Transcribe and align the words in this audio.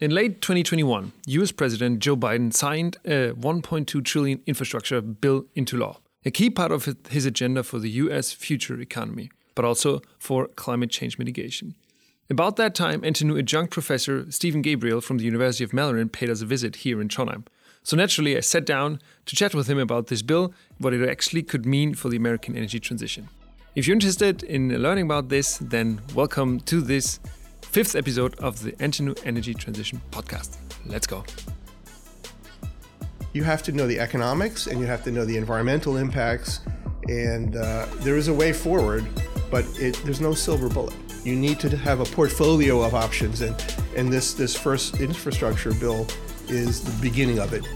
In 0.00 0.12
late 0.12 0.40
2021, 0.40 1.10
US 1.26 1.50
President 1.50 1.98
Joe 1.98 2.16
Biden 2.16 2.54
signed 2.54 2.98
a 3.04 3.32
1.2 3.32 4.04
trillion 4.04 4.40
infrastructure 4.46 5.00
bill 5.00 5.46
into 5.56 5.76
law, 5.76 5.98
a 6.24 6.30
key 6.30 6.50
part 6.50 6.70
of 6.70 6.96
his 7.10 7.26
agenda 7.26 7.64
for 7.64 7.80
the 7.80 7.90
US 7.90 8.30
future 8.30 8.80
economy, 8.80 9.28
but 9.56 9.64
also 9.64 10.00
for 10.16 10.46
climate 10.54 10.90
change 10.90 11.18
mitigation. 11.18 11.74
About 12.30 12.54
that 12.54 12.76
time, 12.76 13.00
NTNU 13.00 13.40
adjunct 13.40 13.72
professor 13.72 14.30
Steven 14.30 14.62
Gabriel 14.62 15.00
from 15.00 15.18
the 15.18 15.24
University 15.24 15.64
of 15.64 15.72
Maryland 15.72 16.12
paid 16.12 16.30
us 16.30 16.42
a 16.42 16.46
visit 16.46 16.76
here 16.76 17.00
in 17.00 17.08
Trondheim. 17.08 17.44
So 17.82 17.96
naturally, 17.96 18.36
I 18.36 18.40
sat 18.40 18.64
down 18.64 19.00
to 19.26 19.34
chat 19.34 19.52
with 19.52 19.68
him 19.68 19.80
about 19.80 20.06
this 20.06 20.22
bill, 20.22 20.54
what 20.78 20.94
it 20.94 21.08
actually 21.08 21.42
could 21.42 21.66
mean 21.66 21.96
for 21.96 22.08
the 22.08 22.16
American 22.16 22.56
energy 22.56 22.78
transition. 22.78 23.30
If 23.74 23.88
you're 23.88 23.96
interested 23.96 24.44
in 24.44 24.80
learning 24.80 25.06
about 25.06 25.28
this, 25.28 25.58
then 25.58 26.00
welcome 26.14 26.60
to 26.60 26.80
this 26.80 27.18
fifth 27.68 27.94
episode 27.94 28.34
of 28.36 28.62
the 28.62 28.72
NTNU 28.72 29.26
Energy 29.26 29.52
Transition 29.52 30.00
Podcast. 30.10 30.56
Let's 30.86 31.06
go. 31.06 31.22
You 33.34 33.44
have 33.44 33.62
to 33.64 33.72
know 33.72 33.86
the 33.86 34.00
economics 34.00 34.68
and 34.68 34.80
you 34.80 34.86
have 34.86 35.04
to 35.04 35.10
know 35.10 35.26
the 35.26 35.36
environmental 35.36 35.98
impacts, 35.98 36.60
and 37.08 37.56
uh, 37.56 37.86
there 37.98 38.16
is 38.16 38.28
a 38.28 38.34
way 38.34 38.54
forward, 38.54 39.06
but 39.50 39.66
it, 39.78 40.00
there's 40.04 40.20
no 40.20 40.32
silver 40.32 40.70
bullet. 40.70 40.94
You 41.24 41.36
need 41.36 41.60
to 41.60 41.76
have 41.76 42.00
a 42.00 42.06
portfolio 42.06 42.80
of 42.80 42.94
options, 42.94 43.42
and, 43.42 43.54
and 43.94 44.10
this, 44.10 44.32
this 44.32 44.56
first 44.56 44.98
infrastructure 44.98 45.74
bill 45.74 46.06
is 46.48 46.82
the 46.82 47.02
beginning 47.02 47.38
of 47.38 47.52
it. 47.52 47.66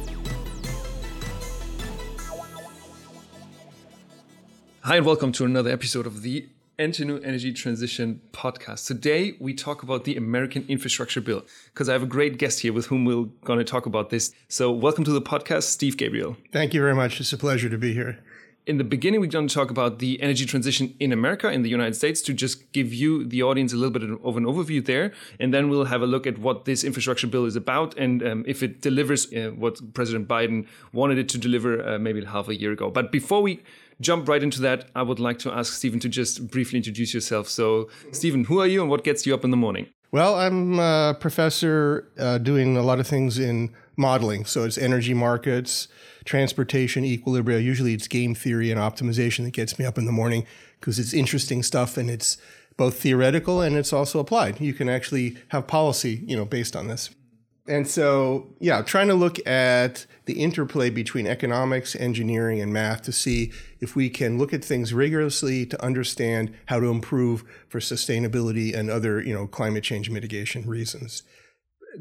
Hi, 4.81 4.97
and 4.97 5.05
welcome 5.05 5.33
to 5.33 5.45
another 5.45 5.71
episode 5.71 6.07
of 6.07 6.23
the 6.23 6.49
NTNU 6.83 7.25
Energy 7.25 7.53
Transition 7.53 8.21
Podcast. 8.33 8.89
Today, 8.89 9.37
we 9.39 9.55
talk 9.55 9.85
about 9.85 10.03
the 10.03 10.17
American 10.17 10.65
Infrastructure 10.67 11.21
Bill 11.21 11.45
because 11.67 11.89
I 11.89 11.93
have 11.93 12.03
a 12.03 12.07
great 12.07 12.39
guest 12.39 12.59
here 12.59 12.73
with 12.73 12.87
whom 12.87 13.05
we're 13.05 13.27
going 13.45 13.61
to 13.61 13.65
talk 13.65 13.87
about 13.87 14.11
this. 14.11 14.35
So, 14.49 14.73
welcome 14.73 15.05
to 15.05 15.13
the 15.13 15.23
podcast, 15.23 15.63
Steve 15.63 15.97
Gabriel. 15.97 16.37
Thank 16.51 16.75
you 16.75 16.81
very 16.81 16.97
much. 16.97 17.21
It's 17.21 17.33
a 17.33 17.39
pleasure 17.39 17.69
to 17.69 17.79
be 17.79 17.95
here 17.95 18.19
in 18.65 18.79
the 18.79 18.85
beginning, 18.85 19.21
we're 19.21 19.27
going 19.27 19.49
to 19.49 19.55
talk 19.55 19.71
about 19.71 19.99
the 19.99 20.23
energy 20.23 20.47
transition 20.47 20.95
in 21.01 21.13
America, 21.13 21.51
in 21.51 21.63
the 21.63 21.69
United 21.69 21.97
States, 21.97 22.23
to 22.23 22.33
just 22.33 22.71
give 22.73 22.95
you, 22.95 23.25
the 23.25 23.43
audience, 23.43 23.73
a 23.73 23.77
little 23.77 23.91
bit 23.91 24.05
of 24.05 24.37
an 24.37 24.45
overview 24.45 24.85
there. 24.85 25.13
And 25.41 25.53
then 25.53 25.69
we'll 25.69 25.87
have 25.87 26.01
a 26.01 26.07
look 26.07 26.29
at 26.29 26.39
what 26.39 26.65
this 26.65 26.85
infrastructure 26.85 27.27
bill 27.27 27.45
is 27.45 27.57
about 27.57 27.97
and 27.99 28.23
um, 28.23 28.45
if 28.47 28.63
it 28.63 28.81
delivers 28.81 29.33
uh, 29.33 29.51
what 29.57 29.95
President 29.95 30.29
Biden 30.29 30.69
wanted 30.93 31.19
it 31.19 31.29
to 31.31 31.39
deliver 31.39 31.85
uh, 31.87 31.99
maybe 31.99 32.25
half 32.25 32.49
a 32.49 32.55
year 32.55 32.71
ago. 32.71 32.89
But 32.89 33.11
before 33.11 33.43
we 33.43 33.63
jump 34.03 34.29
right 34.29 34.43
into 34.43 34.61
that, 34.63 34.91
I 34.95 35.03
would 35.03 35.21
like 35.21 35.39
to 35.41 35.53
ask 35.53 35.73
Steven 35.73 36.01
to 36.01 36.09
just 36.09 36.51
briefly 36.51 36.79
introduce 36.79 37.15
yourself. 37.15 37.49
So, 37.49 37.89
Steven, 38.13 38.45
who 38.45 38.61
are 38.61 38.67
you 38.67 38.83
and 38.83 38.91
what 38.91 39.05
gets 39.05 39.27
you 39.27 39.33
up 39.33 39.45
in 39.45 39.51
the 39.51 39.57
morning? 39.57 39.87
Well, 40.11 40.35
I'm 40.35 40.79
a 40.79 41.17
professor 41.19 42.13
uh, 42.19 42.37
doing 42.37 42.77
a 42.77 42.83
lot 42.83 43.01
of 43.01 43.07
things 43.07 43.39
in 43.39 43.75
modeling. 43.97 44.45
So 44.45 44.65
it's 44.65 44.77
energy 44.77 45.15
markets, 45.15 45.89
transportation, 46.27 47.05
equilibria. 47.05 47.63
Usually 47.63 47.95
it's 47.95 48.09
game 48.09 48.35
theory 48.35 48.71
and 48.71 48.79
optimization 48.79 49.45
that 49.45 49.53
gets 49.53 49.79
me 49.79 49.87
up 49.87 49.97
in 49.97 50.05
the 50.05 50.13
morning 50.13 50.47
because 50.81 50.99
it's 50.99 51.15
interesting 51.15 51.63
stuff 51.63 51.97
and 51.97 52.11
it's 52.11 52.37
both 52.77 53.01
theoretical 53.01 53.63
and 53.63 53.77
it's 53.77 53.93
also 53.93 54.19
applied. 54.19 54.61
You 54.61 54.75
can 54.75 54.89
actually 54.89 55.39
have 55.49 55.67
policy, 55.67 56.23
you 56.27 56.37
know, 56.37 56.45
based 56.45 56.77
on 56.77 56.89
this. 56.89 57.11
And 57.69 57.87
so, 57.87 58.49
yeah, 58.59 58.83
trying 58.83 59.07
to 59.07 59.15
look 59.15 59.45
at 59.47 60.07
the 60.25 60.43
interplay 60.43 60.91
between 60.91 61.29
economics, 61.29 61.95
engineering, 61.95 62.61
and 62.61 62.73
math 62.73 63.03
to 63.03 63.13
see 63.13 63.53
if 63.81 63.95
we 63.95 64.11
can 64.11 64.37
look 64.37 64.53
at 64.53 64.65
things 64.65 64.93
rigorously 64.93 65.65
to 65.67 65.85
understand 65.85 66.53
how 66.67 66.81
to 66.81 66.87
improve 66.87 67.45
for 67.69 67.79
sustainability 67.79 68.75
and 68.75 68.91
other, 68.91 69.21
you 69.21 69.33
know, 69.33 69.47
climate 69.47 69.85
change 69.85 70.11
mitigation 70.11 70.67
reasons. 70.67 71.23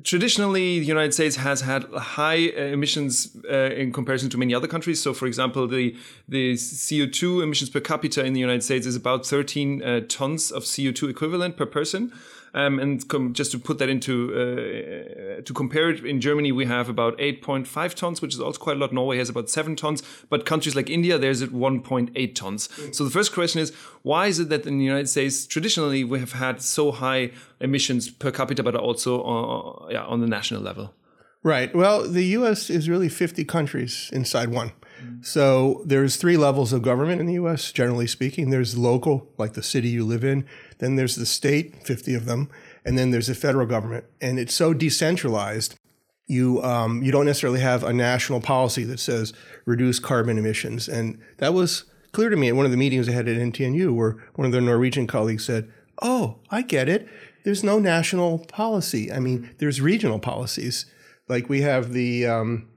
Traditionally 0.04 0.80
the 0.80 0.86
united 0.86 1.14
states 1.14 1.36
has 1.36 1.60
had 1.62 1.84
high 1.84 2.36
emissions 2.36 3.36
uh, 3.52 3.72
in 3.76 3.92
comparison 3.92 4.30
to 4.30 4.38
many 4.38 4.56
other 4.56 4.68
countries. 4.68 5.02
So 5.02 5.14
for 5.14 5.26
example 5.28 5.68
the 5.68 5.98
the 6.30 6.54
co2 6.54 7.44
emissions 7.44 7.70
per 7.70 7.82
capita 7.82 8.24
in 8.24 8.32
the 8.32 8.40
united 8.40 8.64
states 8.64 8.88
is 8.88 8.96
about 8.96 9.26
13 9.26 9.84
uh, 9.84 10.00
tons 10.08 10.50
of 10.50 10.64
co2 10.64 11.10
equivalent 11.10 11.58
per 11.58 11.66
person 11.66 12.14
um, 12.54 12.80
and 12.80 13.08
com- 13.08 13.34
just 13.34 13.52
to 13.52 13.60
put 13.60 13.78
that 13.80 13.90
into 13.90 14.32
uh, 14.34 15.42
to 15.42 15.54
compare 15.54 15.90
it, 15.90 16.06
in 16.06 16.20
Germany 16.20 16.52
we 16.52 16.66
have 16.66 16.90
about 16.90 17.18
8.5 17.18 17.94
tons, 17.94 18.22
which 18.22 18.34
is 18.34 18.40
also 18.40 18.60
quite 18.60 18.78
a 18.78 18.80
lot. 18.80 18.94
Norway 18.94 19.18
has 19.18 19.30
about 19.30 19.50
seven 19.50 19.76
tons, 19.76 20.04
but 20.30 20.46
countries 20.46 20.76
like 20.76 20.90
India 20.90 21.18
there's 21.18 21.42
at 21.42 21.50
1.8 21.50 22.36
tons. 22.36 22.68
Mm. 22.68 22.96
So 22.96 23.04
the 23.04 23.12
first 23.12 23.34
question 23.34 23.62
is 23.62 23.72
why 24.04 24.28
is 24.28 24.40
it 24.40 24.50
that 24.50 24.66
in 24.66 24.78
the 24.78 24.86
United 24.86 25.08
States 25.08 25.46
traditionally 25.46 26.04
we 26.04 26.20
have 26.20 26.34
had 26.34 26.62
so 26.62 26.92
high 26.92 27.32
emissions 27.60 28.10
per 28.10 28.32
capita, 28.32 28.64
but 28.64 28.76
also 28.76 29.22
uh, 29.24 29.88
yeah, 29.92 30.04
on 30.06 30.22
the 30.22 30.28
national 30.28 30.62
level? 30.62 30.94
Right. 31.44 31.74
Well, 31.76 32.08
the 32.08 32.24
U.S. 32.38 32.70
is 32.70 32.88
really 32.88 33.10
50 33.10 33.46
countries 33.46 34.12
inside 34.14 34.50
one. 34.50 34.74
So 35.22 35.84
there's 35.86 36.16
three 36.16 36.38
levels 36.38 36.74
of 36.74 36.82
government 36.82 37.22
in 37.22 37.28
the 37.28 37.34
U.S. 37.34 37.72
Generally 37.72 38.08
speaking, 38.08 38.50
there's 38.50 38.78
local, 38.78 39.30
like 39.38 39.54
the 39.54 39.64
city 39.64 39.90
you 39.90 40.06
live 40.06 40.24
in. 40.24 40.46
Then 40.80 40.96
there's 40.96 41.16
the 41.16 41.26
state, 41.26 41.86
50 41.86 42.16
of 42.16 42.26
them, 42.26 42.50
and 42.86 42.98
then 42.98 43.12
there's 43.12 43.28
the 43.28 43.36
federal 43.36 43.68
government. 43.68 44.06
And 44.20 44.40
it's 44.40 44.54
so 44.54 44.74
decentralized. 44.74 45.76
You 46.28 46.64
um, 46.64 47.04
you 47.04 47.12
don't 47.12 47.26
necessarily 47.26 47.60
have 47.60 47.84
a 47.84 47.92
national 47.92 48.42
policy 48.42 48.84
that 48.86 49.00
says 49.00 49.34
reduce 49.66 50.00
carbon 50.00 50.38
emissions. 50.38 50.88
And 50.88 51.20
that 51.38 51.54
was 51.54 51.86
clear 52.14 52.30
to 52.30 52.38
me 52.38 52.48
at 52.48 52.56
one 52.56 52.66
of 52.66 52.72
the 52.72 52.78
meetings 52.78 53.10
I 53.10 53.14
had 53.14 53.28
at 53.28 53.38
NTNU, 53.38 53.94
where 53.94 54.18
one 54.36 54.46
of 54.46 54.52
their 54.52 54.62
Norwegian 54.62 55.08
colleagues 55.08 55.46
said, 55.46 55.70
"Oh, 56.02 56.40
I 56.50 56.62
get 56.62 56.88
it. 56.88 57.08
There's 57.44 57.64
no 57.64 57.80
national 57.80 58.40
policy. 58.40 59.12
I 59.12 59.20
mean, 59.20 59.50
there's 59.58 59.82
regional 59.82 60.20
policies. 60.20 60.86
Like 61.28 61.50
we 61.50 61.62
have 61.62 61.92
the 61.92 62.28
um, 62.28 62.68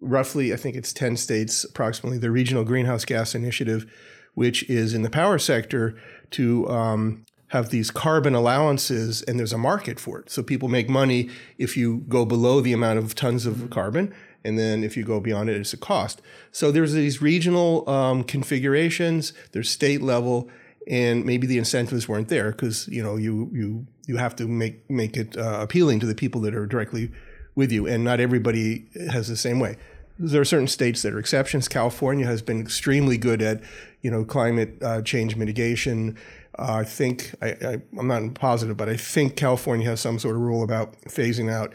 roughly, 0.00 0.52
I 0.52 0.56
think 0.56 0.76
it's 0.76 0.92
10 0.92 1.16
states 1.16 1.64
approximately, 1.64 2.18
the 2.18 2.30
Regional 2.30 2.64
Greenhouse 2.64 3.04
Gas 3.04 3.34
Initiative, 3.34 3.90
which 4.34 4.68
is 4.68 4.94
in 4.94 5.02
the 5.02 5.10
power 5.10 5.38
sector 5.38 5.98
to 6.30 6.68
um, 6.68 7.24
have 7.48 7.70
these 7.70 7.90
carbon 7.90 8.34
allowances, 8.34 9.22
and 9.22 9.38
there's 9.38 9.52
a 9.52 9.58
market 9.58 9.98
for 9.98 10.20
it. 10.20 10.30
So 10.30 10.42
people 10.42 10.68
make 10.68 10.88
money 10.88 11.28
if 11.58 11.76
you 11.76 12.04
go 12.08 12.24
below 12.24 12.60
the 12.60 12.72
amount 12.72 12.98
of 12.98 13.14
tons 13.14 13.44
of 13.44 13.70
carbon. 13.70 14.14
And 14.44 14.58
then 14.58 14.82
if 14.84 14.96
you 14.96 15.04
go 15.04 15.20
beyond 15.20 15.50
it, 15.50 15.56
it's 15.56 15.72
a 15.72 15.76
cost. 15.76 16.22
So 16.52 16.70
there's 16.70 16.92
these 16.92 17.20
regional 17.20 17.88
um, 17.90 18.24
configurations, 18.24 19.32
there's 19.52 19.68
state 19.68 20.00
level, 20.00 20.48
and 20.88 21.26
maybe 21.26 21.46
the 21.46 21.58
incentives 21.58 22.08
weren't 22.08 22.28
there 22.28 22.52
because 22.52 22.88
you 22.88 23.02
know 23.02 23.16
you 23.16 23.50
you 23.52 23.86
you 24.06 24.16
have 24.16 24.34
to 24.36 24.48
make 24.48 24.88
make 24.88 25.16
it 25.16 25.36
uh, 25.36 25.58
appealing 25.60 26.00
to 26.00 26.06
the 26.06 26.14
people 26.14 26.40
that 26.40 26.54
are 26.54 26.66
directly 26.66 27.10
with 27.54 27.70
you, 27.70 27.86
and 27.86 28.02
not 28.02 28.18
everybody 28.18 28.88
has 29.10 29.28
the 29.28 29.36
same 29.36 29.60
way 29.60 29.76
there 30.22 30.42
are 30.42 30.44
certain 30.44 30.66
states 30.66 31.00
that 31.02 31.14
are 31.14 31.18
exceptions. 31.18 31.66
California 31.66 32.26
has 32.26 32.42
been 32.42 32.60
extremely 32.60 33.16
good 33.16 33.40
at, 33.40 33.62
you 34.02 34.10
know, 34.10 34.24
climate 34.24 34.76
uh, 34.82 35.00
change 35.00 35.34
mitigation. 35.34 36.16
Uh, 36.58 36.80
I 36.80 36.84
think 36.84 37.34
I, 37.40 37.80
am 37.98 38.06
not 38.08 38.34
positive, 38.34 38.76
but 38.76 38.88
I 38.88 38.96
think 38.96 39.34
California 39.34 39.88
has 39.88 40.00
some 40.00 40.18
sort 40.18 40.36
of 40.36 40.42
rule 40.42 40.62
about 40.62 41.00
phasing 41.02 41.50
out 41.50 41.72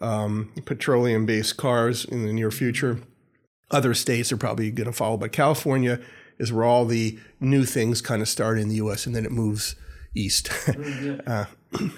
um, 0.00 0.52
petroleum-based 0.64 1.56
cars 1.56 2.04
in 2.04 2.24
the 2.24 2.32
near 2.32 2.52
future. 2.52 3.00
Other 3.72 3.94
states 3.94 4.30
are 4.30 4.36
probably 4.36 4.70
going 4.70 4.86
to 4.86 4.92
follow, 4.92 5.16
but 5.16 5.32
California 5.32 6.00
is 6.38 6.52
where 6.52 6.64
all 6.64 6.84
the 6.84 7.18
new 7.40 7.64
things 7.64 8.00
kind 8.00 8.22
of 8.22 8.28
start 8.28 8.58
in 8.58 8.68
the 8.68 8.76
U.S. 8.76 9.06
and 9.06 9.14
then 9.14 9.24
it 9.24 9.32
moves 9.32 9.74
east. 10.14 10.50
Uh, 11.26 11.46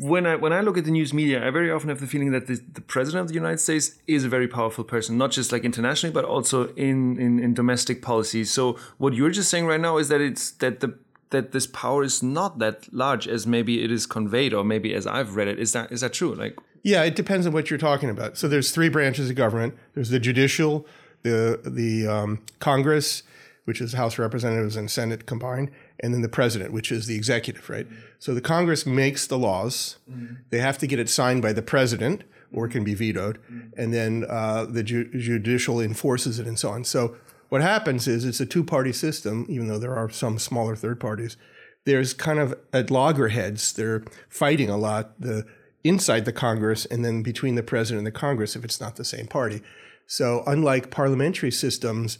when 0.00 0.26
I 0.26 0.36
when 0.36 0.52
I 0.52 0.60
look 0.60 0.76
at 0.76 0.84
the 0.84 0.90
news 0.90 1.12
media, 1.12 1.46
I 1.46 1.50
very 1.50 1.70
often 1.70 1.88
have 1.88 2.00
the 2.00 2.06
feeling 2.06 2.32
that 2.32 2.46
the, 2.46 2.60
the 2.72 2.80
president 2.80 3.22
of 3.22 3.28
the 3.28 3.34
United 3.34 3.58
States 3.58 3.94
is 4.06 4.24
a 4.24 4.28
very 4.28 4.48
powerful 4.48 4.84
person, 4.84 5.16
not 5.16 5.30
just 5.30 5.52
like 5.52 5.64
internationally, 5.64 6.12
but 6.12 6.24
also 6.24 6.68
in, 6.74 7.18
in 7.18 7.38
in 7.38 7.54
domestic 7.54 8.02
policy. 8.02 8.44
So 8.44 8.78
what 8.98 9.14
you're 9.14 9.30
just 9.30 9.50
saying 9.50 9.66
right 9.66 9.80
now 9.80 9.98
is 9.98 10.08
that 10.08 10.20
it's 10.20 10.50
that 10.52 10.80
the 10.80 10.98
that 11.30 11.52
this 11.52 11.66
power 11.66 12.04
is 12.04 12.22
not 12.22 12.58
that 12.58 12.92
large 12.92 13.26
as 13.26 13.46
maybe 13.46 13.82
it 13.82 13.90
is 13.90 14.06
conveyed, 14.06 14.54
or 14.54 14.64
maybe 14.64 14.94
as 14.94 15.06
I've 15.06 15.34
read 15.36 15.48
it. 15.48 15.58
Is 15.58 15.72
that 15.72 15.90
is 15.90 16.00
that 16.00 16.12
true? 16.12 16.34
Like, 16.34 16.56
yeah, 16.82 17.02
it 17.02 17.16
depends 17.16 17.46
on 17.46 17.52
what 17.52 17.70
you're 17.70 17.78
talking 17.78 18.10
about. 18.10 18.36
So 18.36 18.48
there's 18.48 18.70
three 18.70 18.88
branches 18.88 19.30
of 19.30 19.36
government. 19.36 19.74
There's 19.94 20.10
the 20.10 20.20
judicial, 20.20 20.86
the 21.22 21.60
the 21.64 22.06
um, 22.06 22.42
Congress, 22.60 23.22
which 23.64 23.80
is 23.80 23.94
House 23.94 24.18
Representatives 24.18 24.76
and 24.76 24.90
Senate 24.90 25.26
combined, 25.26 25.70
and 26.00 26.12
then 26.12 26.22
the 26.22 26.28
president, 26.28 26.72
which 26.72 26.92
is 26.92 27.06
the 27.06 27.16
executive, 27.16 27.68
right? 27.70 27.86
So 28.18 28.34
the 28.34 28.40
Congress 28.40 28.86
makes 28.86 29.26
the 29.26 29.38
laws. 29.38 29.96
Mm-hmm. 30.10 30.34
They 30.50 30.58
have 30.58 30.78
to 30.78 30.86
get 30.86 30.98
it 30.98 31.08
signed 31.08 31.42
by 31.42 31.52
the 31.52 31.62
president, 31.62 32.24
or 32.52 32.66
it 32.66 32.70
can 32.70 32.84
be 32.84 32.94
vetoed, 32.94 33.38
mm-hmm. 33.42 33.80
and 33.80 33.92
then 33.92 34.24
uh, 34.28 34.66
the 34.66 34.82
ju- 34.82 35.10
judicial 35.18 35.80
enforces 35.80 36.38
it, 36.38 36.46
and 36.46 36.58
so 36.58 36.70
on. 36.70 36.84
So 36.84 37.16
what 37.48 37.62
happens 37.62 38.08
is 38.08 38.24
it's 38.24 38.40
a 38.40 38.46
two-party 38.46 38.92
system, 38.92 39.46
even 39.48 39.68
though 39.68 39.78
there 39.78 39.96
are 39.96 40.10
some 40.10 40.38
smaller 40.38 40.76
third 40.76 41.00
parties. 41.00 41.36
There's 41.84 42.12
kind 42.12 42.38
of 42.38 42.54
at 42.72 42.90
loggerheads. 42.90 43.72
They're 43.72 44.02
fighting 44.28 44.68
a 44.68 44.76
lot. 44.76 45.20
The 45.20 45.46
inside 45.84 46.24
the 46.24 46.32
Congress, 46.32 46.84
and 46.86 47.04
then 47.04 47.22
between 47.22 47.54
the 47.54 47.62
president 47.62 47.98
and 47.98 48.06
the 48.06 48.18
Congress, 48.18 48.56
if 48.56 48.64
it's 48.64 48.80
not 48.80 48.96
the 48.96 49.04
same 49.04 49.28
party. 49.28 49.62
So 50.06 50.42
unlike 50.46 50.90
parliamentary 50.90 51.52
systems 51.52 52.18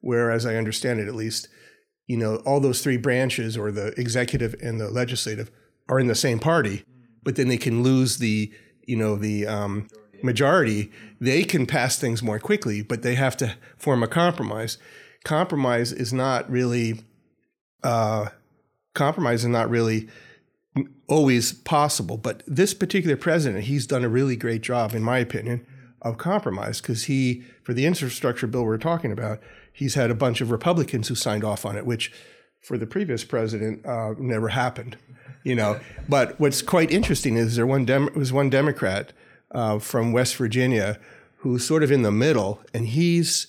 where, 0.00 0.30
as 0.30 0.44
I 0.44 0.56
understand 0.56 1.00
it 1.00 1.08
at 1.08 1.14
least, 1.14 1.48
you 2.06 2.16
know, 2.16 2.36
all 2.46 2.60
those 2.60 2.82
three 2.82 2.96
branches 2.96 3.56
or 3.56 3.70
the 3.70 3.88
executive 3.98 4.54
and 4.62 4.80
the 4.80 4.90
legislative 4.90 5.50
are 5.88 5.98
in 5.98 6.06
the 6.06 6.14
same 6.14 6.38
party, 6.38 6.84
but 7.22 7.36
then 7.36 7.48
they 7.48 7.56
can 7.56 7.82
lose 7.82 8.18
the 8.18 8.52
you 8.86 8.96
know, 8.96 9.16
the 9.16 9.46
um, 9.46 9.88
majority, 10.22 10.90
they 11.20 11.44
can 11.44 11.66
pass 11.66 11.98
things 11.98 12.22
more 12.22 12.38
quickly, 12.38 12.82
but 12.82 13.02
they 13.02 13.16
have 13.16 13.36
to 13.36 13.54
form 13.76 14.02
a 14.02 14.08
compromise. 14.08 14.78
Compromise 15.24 15.92
is 15.92 16.12
not 16.12 16.48
really, 16.50 17.00
uh, 17.82 18.28
compromise 18.94 19.42
is 19.42 19.50
not 19.50 19.68
really 19.68 20.08
always 21.08 21.52
possible. 21.52 22.16
But 22.16 22.42
this 22.46 22.72
particular 22.72 23.16
president, 23.16 23.64
he's 23.64 23.86
done 23.86 24.04
a 24.04 24.08
really 24.08 24.36
great 24.36 24.62
job, 24.62 24.94
in 24.94 25.02
my 25.02 25.18
opinion, 25.18 25.66
of 26.02 26.18
compromise 26.18 26.80
because 26.80 27.04
he, 27.04 27.42
for 27.62 27.74
the 27.74 27.86
infrastructure 27.86 28.46
bill 28.46 28.64
we're 28.64 28.78
talking 28.78 29.12
about, 29.12 29.40
he's 29.76 29.94
had 29.94 30.10
a 30.10 30.14
bunch 30.14 30.40
of 30.40 30.50
Republicans 30.50 31.08
who 31.08 31.14
signed 31.14 31.44
off 31.44 31.66
on 31.66 31.76
it, 31.76 31.84
which 31.84 32.10
for 32.62 32.78
the 32.78 32.86
previous 32.86 33.24
president 33.24 33.84
uh, 33.84 34.14
never 34.18 34.48
happened. 34.48 34.96
You 35.44 35.54
know, 35.54 35.78
but 36.08 36.40
what's 36.40 36.62
quite 36.62 36.90
interesting 36.90 37.36
is 37.36 37.54
there 37.54 37.66
one 37.66 37.84
Dem- 37.84 38.12
was 38.16 38.32
one 38.32 38.50
Democrat 38.50 39.12
uh, 39.52 39.78
from 39.78 40.10
West 40.10 40.34
Virginia 40.36 40.98
who's 41.36 41.64
sort 41.64 41.84
of 41.84 41.92
in 41.92 42.02
the 42.02 42.10
middle, 42.10 42.60
and 42.74 42.88
he's 42.88 43.46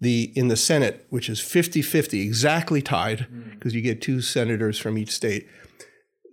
the 0.00 0.32
in 0.34 0.48
the 0.48 0.56
Senate, 0.56 1.06
which 1.08 1.30
is 1.30 1.40
50-50, 1.40 2.22
exactly 2.22 2.82
tied, 2.82 3.26
because 3.52 3.72
mm. 3.72 3.76
you 3.76 3.80
get 3.80 4.02
two 4.02 4.20
senators 4.20 4.78
from 4.78 4.98
each 4.98 5.10
state. 5.10 5.48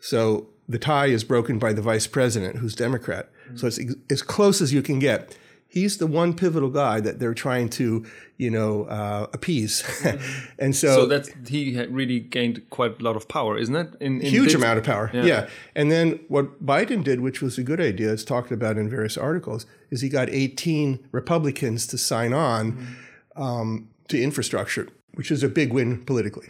So 0.02 0.50
the 0.68 0.80
tie 0.80 1.06
is 1.06 1.24
broken 1.24 1.60
by 1.60 1.72
the 1.72 1.82
vice 1.82 2.08
president, 2.08 2.58
who's 2.58 2.76
Democrat. 2.76 3.30
Mm. 3.50 3.60
So 3.60 3.68
it's 3.68 3.80
ex- 3.80 3.96
as 4.10 4.22
close 4.22 4.60
as 4.60 4.74
you 4.74 4.82
can 4.82 5.00
get. 5.00 5.38
He's 5.76 5.98
the 5.98 6.08
one 6.08 6.34
pivotal 6.34 6.70
guy 6.70 7.02
that 7.02 7.20
they're 7.20 7.34
trying 7.34 7.68
to, 7.72 8.06
you 8.38 8.50
know, 8.50 8.86
uh, 8.86 9.28
appease, 9.34 9.84
mm-hmm. 9.84 10.46
and 10.60 10.74
so 10.74 10.96
so 10.96 11.06
that 11.06 11.28
he 11.46 11.86
really 11.90 12.22
gained 12.22 12.70
quite 12.70 13.02
a 13.02 13.04
lot 13.04 13.18
of 13.18 13.28
power, 13.28 13.58
isn't 13.58 13.76
it? 13.76 13.94
In, 14.00 14.22
in 14.22 14.32
huge 14.32 14.54
this, 14.54 14.56
amount 14.56 14.80
of 14.80 14.86
power, 14.86 15.12
yeah. 15.14 15.26
yeah. 15.26 15.50
And 15.76 15.92
then 15.92 16.22
what 16.30 16.66
Biden 16.66 17.04
did, 17.04 17.20
which 17.20 17.42
was 17.42 17.58
a 17.58 17.64
good 17.64 17.82
idea, 17.82 18.14
it's 18.14 18.24
talked 18.24 18.54
about 18.54 18.78
in 18.78 18.90
various 18.90 19.18
articles, 19.18 19.66
is 19.92 20.00
he 20.00 20.08
got 20.08 20.30
18 20.30 21.10
Republicans 21.12 21.86
to 21.88 21.98
sign 21.98 22.32
on 22.34 22.72
mm. 22.72 23.42
um, 23.42 23.90
to 24.08 24.22
infrastructure, 24.22 24.88
which 25.16 25.30
is 25.30 25.44
a 25.44 25.50
big 25.50 25.74
win 25.74 26.06
politically. 26.06 26.48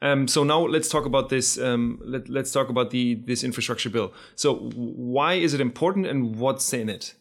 Um, 0.00 0.28
so 0.28 0.44
now 0.44 0.60
let's 0.60 0.88
talk 0.88 1.04
about 1.04 1.30
this. 1.30 1.58
Um, 1.58 2.00
let, 2.04 2.30
us 2.30 2.52
talk 2.52 2.68
about 2.68 2.90
the 2.90 3.16
this 3.16 3.42
infrastructure 3.42 3.90
bill. 3.90 4.12
So 4.36 4.54
why 4.54 5.34
is 5.34 5.54
it 5.54 5.60
important, 5.60 6.06
and 6.06 6.36
what's 6.36 6.72
in 6.72 6.88
it? 6.88 7.14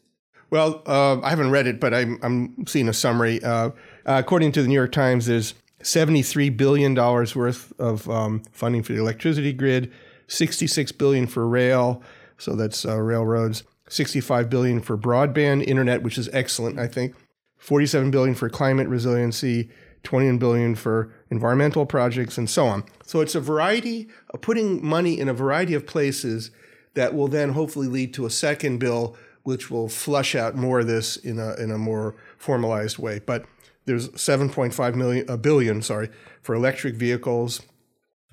Well, 0.49 0.81
uh, 0.85 1.19
I 1.21 1.29
haven't 1.29 1.51
read 1.51 1.67
it, 1.67 1.79
but 1.79 1.93
I'm, 1.93 2.19
I'm 2.21 2.65
seeing 2.67 2.87
a 2.87 2.93
summary. 2.93 3.43
Uh, 3.43 3.71
according 4.05 4.53
to 4.53 4.61
the 4.61 4.67
New 4.67 4.73
York 4.73 4.91
Times, 4.91 5.25
there's 5.25 5.53
73 5.83 6.49
billion 6.51 6.93
dollars 6.93 7.35
worth 7.35 7.73
of 7.79 8.09
um, 8.09 8.41
funding 8.51 8.83
for 8.83 8.93
the 8.93 8.99
electricity 8.99 9.53
grid, 9.53 9.91
66 10.27 10.91
billion 10.93 11.27
for 11.27 11.47
rail, 11.47 12.01
so 12.37 12.55
that's 12.55 12.85
uh, 12.85 12.97
railroads, 12.97 13.63
65 13.89 14.49
billion 14.49 14.81
for 14.81 14.97
broadband 14.97 15.63
internet, 15.65 16.03
which 16.03 16.17
is 16.17 16.29
excellent, 16.33 16.79
I 16.79 16.87
think. 16.87 17.15
47 17.57 18.11
billion 18.11 18.35
for 18.35 18.49
climate 18.49 18.87
resiliency, 18.87 19.69
21 20.03 20.37
billion 20.37 20.75
for 20.75 21.11
environmental 21.29 21.85
projects, 21.85 22.37
and 22.37 22.49
so 22.49 22.65
on. 22.67 22.83
So 23.03 23.21
it's 23.21 23.35
a 23.35 23.41
variety 23.41 24.07
of 24.29 24.41
putting 24.41 24.85
money 24.85 25.19
in 25.19 25.27
a 25.27 25.33
variety 25.33 25.73
of 25.73 25.85
places 25.85 26.51
that 26.93 27.13
will 27.13 27.27
then 27.27 27.49
hopefully 27.49 27.87
lead 27.87 28.13
to 28.15 28.25
a 28.25 28.29
second 28.29 28.79
bill, 28.79 29.15
which 29.47 29.71
will 29.71 29.87
flush 29.87 30.35
out 30.35 30.57
more 30.57 30.81
of 30.81 30.87
this 30.87 31.15
in 31.15 31.39
a 31.39 31.53
in 31.53 31.71
a 31.71 31.77
more 31.77 32.13
formalized 32.37 32.97
way. 32.97 33.17
But 33.17 33.45
there's 33.85 34.09
7.5 34.09 34.95
million, 34.95 35.25
a 35.29 35.37
billion, 35.37 35.81
sorry, 35.81 36.09
for 36.41 36.53
electric 36.53 36.95
vehicles, 36.95 37.61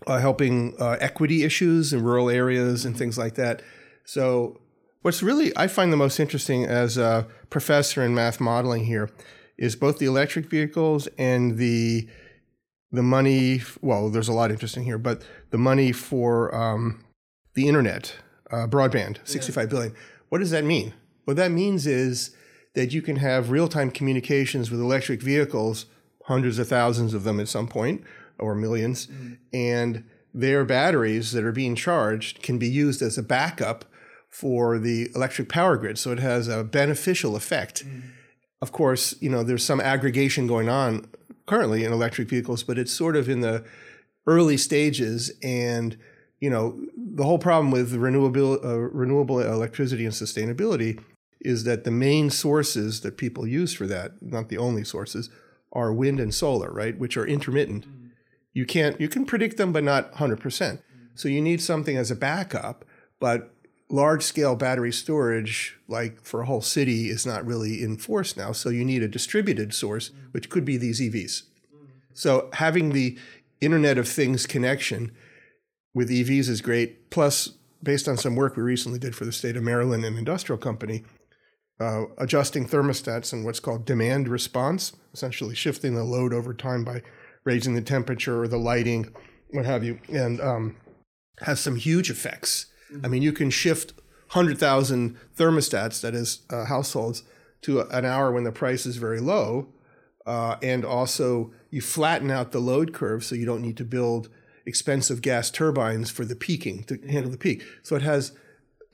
uh, 0.08 0.18
helping 0.18 0.74
uh, 0.80 0.96
equity 0.98 1.44
issues 1.44 1.92
in 1.92 2.02
rural 2.02 2.28
areas 2.28 2.84
and 2.84 2.98
things 2.98 3.16
like 3.16 3.36
that. 3.36 3.62
So 4.04 4.60
what's 5.02 5.22
really 5.22 5.56
I 5.56 5.68
find 5.68 5.92
the 5.92 5.96
most 5.96 6.18
interesting 6.18 6.64
as 6.64 6.98
a 6.98 7.28
professor 7.48 8.02
in 8.02 8.12
math 8.12 8.40
modeling 8.40 8.86
here 8.86 9.08
is 9.56 9.76
both 9.76 10.00
the 10.00 10.06
electric 10.06 10.46
vehicles 10.50 11.06
and 11.16 11.58
the 11.58 12.08
the 12.90 13.04
money. 13.04 13.62
Well, 13.80 14.10
there's 14.10 14.28
a 14.28 14.32
lot 14.32 14.50
interesting 14.50 14.82
here, 14.82 14.98
but 14.98 15.22
the 15.50 15.58
money 15.58 15.92
for 15.92 16.52
um, 16.52 17.04
the 17.54 17.68
internet, 17.68 18.16
uh, 18.50 18.66
broadband, 18.66 19.18
yeah. 19.62 19.66
billion. 19.66 19.94
What 20.28 20.40
does 20.40 20.50
that 20.50 20.64
mean? 20.64 20.92
What 21.24 21.36
that 21.36 21.50
means 21.50 21.86
is 21.86 22.34
that 22.74 22.92
you 22.92 23.02
can 23.02 23.16
have 23.16 23.50
real-time 23.50 23.90
communications 23.90 24.70
with 24.70 24.80
electric 24.80 25.22
vehicles, 25.22 25.86
hundreds 26.24 26.58
of 26.58 26.68
thousands 26.68 27.14
of 27.14 27.24
them 27.24 27.38
at 27.40 27.48
some 27.48 27.68
point, 27.68 28.02
or 28.38 28.56
1000000s 28.56 29.06
mm. 29.06 29.38
and 29.52 30.04
their 30.32 30.64
batteries 30.64 31.30
that 31.32 31.44
are 31.44 31.52
being 31.52 31.76
charged 31.76 32.42
can 32.42 32.58
be 32.58 32.68
used 32.68 33.00
as 33.00 33.16
a 33.16 33.22
backup 33.22 33.84
for 34.28 34.80
the 34.80 35.08
electric 35.14 35.48
power 35.48 35.76
grid. 35.76 35.96
So 35.96 36.10
it 36.10 36.18
has 36.18 36.48
a 36.48 36.64
beneficial 36.64 37.36
effect. 37.36 37.86
Mm 37.86 38.02
of 38.64 38.72
course, 38.72 39.14
you 39.20 39.28
know, 39.28 39.42
there's 39.42 39.62
some 39.62 39.78
aggregation 39.78 40.46
going 40.46 40.70
on 40.70 41.06
currently 41.44 41.84
in 41.84 41.92
electric 41.92 42.30
vehicles, 42.30 42.62
but 42.62 42.78
it's 42.78 42.90
sort 42.92 43.14
of 43.14 43.28
in 43.28 43.42
the 43.42 43.62
early 44.26 44.56
stages. 44.56 45.30
And, 45.42 45.98
you 46.40 46.48
know, 46.48 46.80
the 46.96 47.24
whole 47.24 47.38
problem 47.38 47.70
with 47.70 47.92
renewable, 47.92 48.58
uh, 48.64 48.76
renewable 48.76 49.40
electricity 49.40 50.06
and 50.06 50.14
sustainability 50.14 50.98
is 51.44 51.64
that 51.64 51.84
the 51.84 51.90
main 51.90 52.30
sources 52.30 53.00
that 53.02 53.16
people 53.16 53.46
use 53.46 53.74
for 53.74 53.86
that, 53.86 54.22
not 54.22 54.48
the 54.48 54.58
only 54.58 54.84
sources, 54.84 55.30
are 55.72 55.92
wind 55.92 56.20
and 56.20 56.34
solar, 56.34 56.70
right? 56.70 56.98
Which 56.98 57.16
are 57.16 57.26
intermittent. 57.26 57.86
Mm-hmm. 57.86 58.06
You 58.52 58.64
can't, 58.64 59.00
you 59.00 59.08
can 59.08 59.26
predict 59.26 59.56
them, 59.56 59.72
but 59.72 59.84
not 59.84 60.12
100%. 60.14 60.40
percent 60.40 60.80
mm-hmm. 60.80 61.06
So 61.14 61.28
you 61.28 61.40
need 61.40 61.60
something 61.60 61.96
as 61.96 62.10
a 62.10 62.16
backup, 62.16 62.84
but 63.20 63.52
large 63.88 64.22
scale 64.22 64.56
battery 64.56 64.92
storage, 64.92 65.76
like 65.88 66.20
for 66.22 66.40
a 66.40 66.46
whole 66.46 66.62
city, 66.62 67.08
is 67.08 67.26
not 67.26 67.44
really 67.44 67.82
in 67.82 67.96
force 67.96 68.36
now. 68.36 68.52
So 68.52 68.70
you 68.70 68.84
need 68.84 69.02
a 69.02 69.08
distributed 69.08 69.74
source, 69.74 70.10
mm-hmm. 70.10 70.26
which 70.32 70.48
could 70.48 70.64
be 70.64 70.76
these 70.76 71.00
EVs. 71.00 71.42
Mm-hmm. 71.42 71.86
So 72.14 72.48
having 72.54 72.90
the 72.90 73.18
Internet 73.60 73.98
of 73.98 74.08
Things 74.08 74.46
connection 74.46 75.12
with 75.92 76.10
EVs 76.10 76.48
is 76.48 76.60
great. 76.60 77.10
Plus, 77.10 77.54
based 77.82 78.08
on 78.08 78.16
some 78.16 78.34
work 78.34 78.56
we 78.56 78.62
recently 78.62 78.98
did 78.98 79.14
for 79.14 79.24
the 79.24 79.32
state 79.32 79.56
of 79.56 79.62
Maryland 79.62 80.04
and 80.04 80.18
industrial 80.18 80.58
company, 80.58 81.04
uh, 81.80 82.04
adjusting 82.18 82.66
thermostats 82.66 83.32
and 83.32 83.44
what's 83.44 83.60
called 83.60 83.84
demand 83.84 84.28
response, 84.28 84.92
essentially 85.12 85.54
shifting 85.54 85.94
the 85.94 86.04
load 86.04 86.32
over 86.32 86.54
time 86.54 86.84
by 86.84 87.02
raising 87.44 87.74
the 87.74 87.82
temperature 87.82 88.42
or 88.42 88.48
the 88.48 88.58
lighting, 88.58 89.12
what 89.50 89.66
have 89.66 89.84
you, 89.84 89.98
and 90.08 90.40
um, 90.40 90.76
has 91.40 91.60
some 91.60 91.76
huge 91.76 92.10
effects 92.10 92.66
I 93.02 93.08
mean, 93.08 93.22
you 93.22 93.32
can 93.32 93.50
shift 93.50 93.94
100,000 94.32 95.16
thermostats, 95.36 96.00
that 96.02 96.14
is, 96.14 96.42
uh, 96.50 96.66
households, 96.66 97.22
to 97.62 97.80
an 97.80 98.04
hour 98.04 98.30
when 98.30 98.44
the 98.44 98.52
price 98.52 98.86
is 98.86 98.96
very 98.96 99.20
low. 99.20 99.68
Uh, 100.26 100.56
and 100.62 100.84
also, 100.84 101.52
you 101.70 101.80
flatten 101.80 102.30
out 102.30 102.52
the 102.52 102.60
load 102.60 102.92
curve 102.92 103.24
so 103.24 103.34
you 103.34 103.46
don't 103.46 103.62
need 103.62 103.76
to 103.78 103.84
build 103.84 104.28
expensive 104.66 105.22
gas 105.22 105.50
turbines 105.50 106.10
for 106.10 106.24
the 106.24 106.36
peaking 106.36 106.84
to 106.84 106.98
handle 107.08 107.30
the 107.30 107.38
peak. 107.38 107.62
So 107.82 107.96
it 107.96 108.02
has 108.02 108.32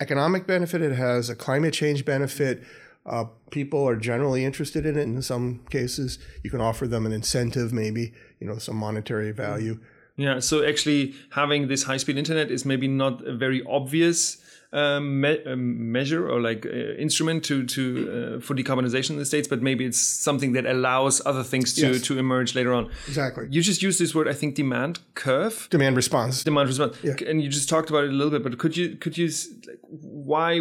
economic 0.00 0.46
benefit, 0.46 0.82
it 0.82 0.96
has 0.96 1.28
a 1.30 1.34
climate 1.34 1.74
change 1.74 2.04
benefit. 2.04 2.62
Uh, 3.06 3.24
people 3.50 3.86
are 3.86 3.96
generally 3.96 4.44
interested 4.44 4.84
in 4.86 4.96
it. 4.96 5.02
In 5.02 5.22
some 5.22 5.60
cases, 5.70 6.18
you 6.42 6.50
can 6.50 6.60
offer 6.60 6.86
them 6.86 7.06
an 7.06 7.12
incentive, 7.12 7.72
maybe 7.72 8.12
you 8.40 8.46
know 8.46 8.58
some 8.58 8.76
monetary 8.76 9.32
value. 9.32 9.78
Yeah, 10.16 10.40
so 10.40 10.66
actually 10.66 11.14
having 11.30 11.68
this 11.68 11.84
high 11.84 11.96
speed 11.96 12.18
internet 12.18 12.50
is 12.50 12.64
maybe 12.64 12.88
not 12.88 13.26
a 13.26 13.34
very 13.34 13.62
obvious 13.64 14.36
um, 14.72 15.20
me- 15.20 15.44
um, 15.46 15.90
measure 15.90 16.28
or 16.28 16.40
like 16.40 16.64
uh, 16.64 16.94
instrument 16.98 17.44
to 17.44 17.64
to 17.66 17.82
uh, 18.38 18.40
for 18.40 18.54
decarbonization 18.54 19.10
in 19.10 19.16
the 19.16 19.24
states, 19.24 19.48
but 19.48 19.62
maybe 19.62 19.84
it's 19.84 19.98
something 19.98 20.52
that 20.52 20.66
allows 20.66 21.20
other 21.26 21.42
things 21.42 21.74
to 21.74 21.92
yes. 21.92 22.02
to 22.02 22.18
emerge 22.18 22.54
later 22.54 22.72
on. 22.72 22.90
Exactly. 23.06 23.48
You 23.50 23.62
just 23.62 23.82
used 23.82 24.00
this 24.00 24.14
word, 24.14 24.28
I 24.28 24.32
think, 24.32 24.54
demand 24.54 25.00
curve, 25.14 25.68
demand 25.70 25.96
response, 25.96 26.44
demand 26.44 26.68
response, 26.68 26.96
yeah. 27.02 27.14
and 27.26 27.42
you 27.42 27.48
just 27.48 27.68
talked 27.68 27.90
about 27.90 28.04
it 28.04 28.10
a 28.10 28.12
little 28.12 28.30
bit. 28.30 28.42
But 28.42 28.58
could 28.58 28.76
you 28.76 28.96
could 28.96 29.18
you 29.18 29.28
like 29.66 29.80
why 29.88 30.60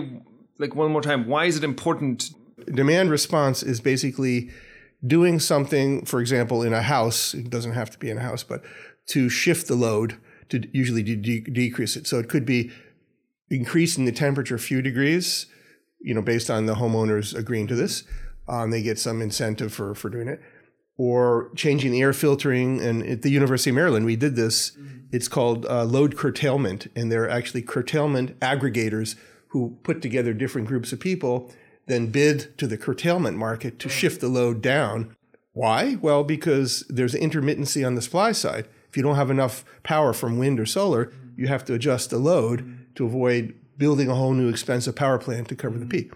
like 0.57 0.75
one 0.75 0.91
more 0.91 1.01
time? 1.01 1.27
Why 1.27 1.45
is 1.45 1.57
it 1.57 1.63
important? 1.63 2.31
Demand 2.73 3.09
response 3.09 3.63
is 3.63 3.79
basically 3.79 4.49
doing 5.05 5.39
something, 5.39 6.05
for 6.05 6.19
example, 6.19 6.63
in 6.63 6.73
a 6.73 6.81
house. 6.81 7.33
It 7.33 7.49
doesn't 7.49 7.73
have 7.73 7.89
to 7.91 7.99
be 7.99 8.09
in 8.09 8.17
a 8.17 8.21
house, 8.21 8.43
but 8.43 8.63
to 9.07 9.29
shift 9.29 9.67
the 9.67 9.75
load 9.75 10.17
to 10.49 10.67
usually 10.73 11.03
de- 11.03 11.41
decrease 11.41 11.95
it. 11.95 12.07
So 12.07 12.19
it 12.19 12.27
could 12.27 12.45
be 12.45 12.71
increasing 13.49 14.05
the 14.05 14.11
temperature 14.11 14.55
a 14.55 14.59
few 14.59 14.81
degrees, 14.81 15.47
you 15.99 16.13
know, 16.13 16.21
based 16.21 16.49
on 16.49 16.65
the 16.65 16.75
homeowners 16.75 17.35
agreeing 17.35 17.67
to 17.67 17.75
this. 17.75 18.03
Um, 18.47 18.71
they 18.71 18.81
get 18.81 18.97
some 18.99 19.21
incentive 19.21 19.73
for, 19.73 19.93
for 19.93 20.09
doing 20.09 20.27
it. 20.27 20.41
Or 20.97 21.49
changing 21.55 21.91
the 21.91 22.01
air 22.01 22.13
filtering. 22.13 22.81
And 22.81 23.05
at 23.05 23.21
the 23.21 23.29
University 23.29 23.69
of 23.69 23.75
Maryland, 23.75 24.05
we 24.05 24.15
did 24.15 24.35
this. 24.35 24.71
Mm-hmm. 24.71 24.97
It's 25.11 25.27
called 25.27 25.65
uh, 25.65 25.85
load 25.85 26.17
curtailment. 26.17 26.87
And 26.95 27.11
they're 27.11 27.29
actually 27.29 27.61
curtailment 27.61 28.37
aggregators 28.39 29.15
who 29.49 29.77
put 29.83 30.01
together 30.01 30.33
different 30.33 30.67
groups 30.67 30.91
of 30.91 30.99
people, 30.99 31.51
then 31.87 32.07
bid 32.07 32.57
to 32.57 32.67
the 32.67 32.77
curtailment 32.77 33.37
market 33.37 33.79
to 33.79 33.89
shift 33.89 34.21
the 34.21 34.27
load 34.27 34.61
down. 34.61 35.15
Why? 35.53 35.97
Well, 36.01 36.23
because 36.23 36.85
there's 36.89 37.15
intermittency 37.15 37.85
on 37.85 37.95
the 37.95 38.01
supply 38.01 38.31
side. 38.31 38.67
If 38.89 38.97
you 38.97 39.03
don't 39.03 39.15
have 39.15 39.31
enough 39.31 39.65
power 39.83 40.13
from 40.13 40.37
wind 40.37 40.59
or 40.59 40.65
solar, 40.65 41.11
you 41.35 41.47
have 41.47 41.65
to 41.65 41.73
adjust 41.73 42.09
the 42.09 42.17
load 42.17 42.78
to 42.99 43.05
avoid 43.05 43.55
building 43.77 44.09
a 44.09 44.15
whole 44.15 44.33
new 44.33 44.49
expensive 44.49 44.93
power 44.93 45.17
plant 45.17 45.47
to 45.47 45.55
cover 45.55 45.77
the 45.79 45.85
peak. 45.85 46.11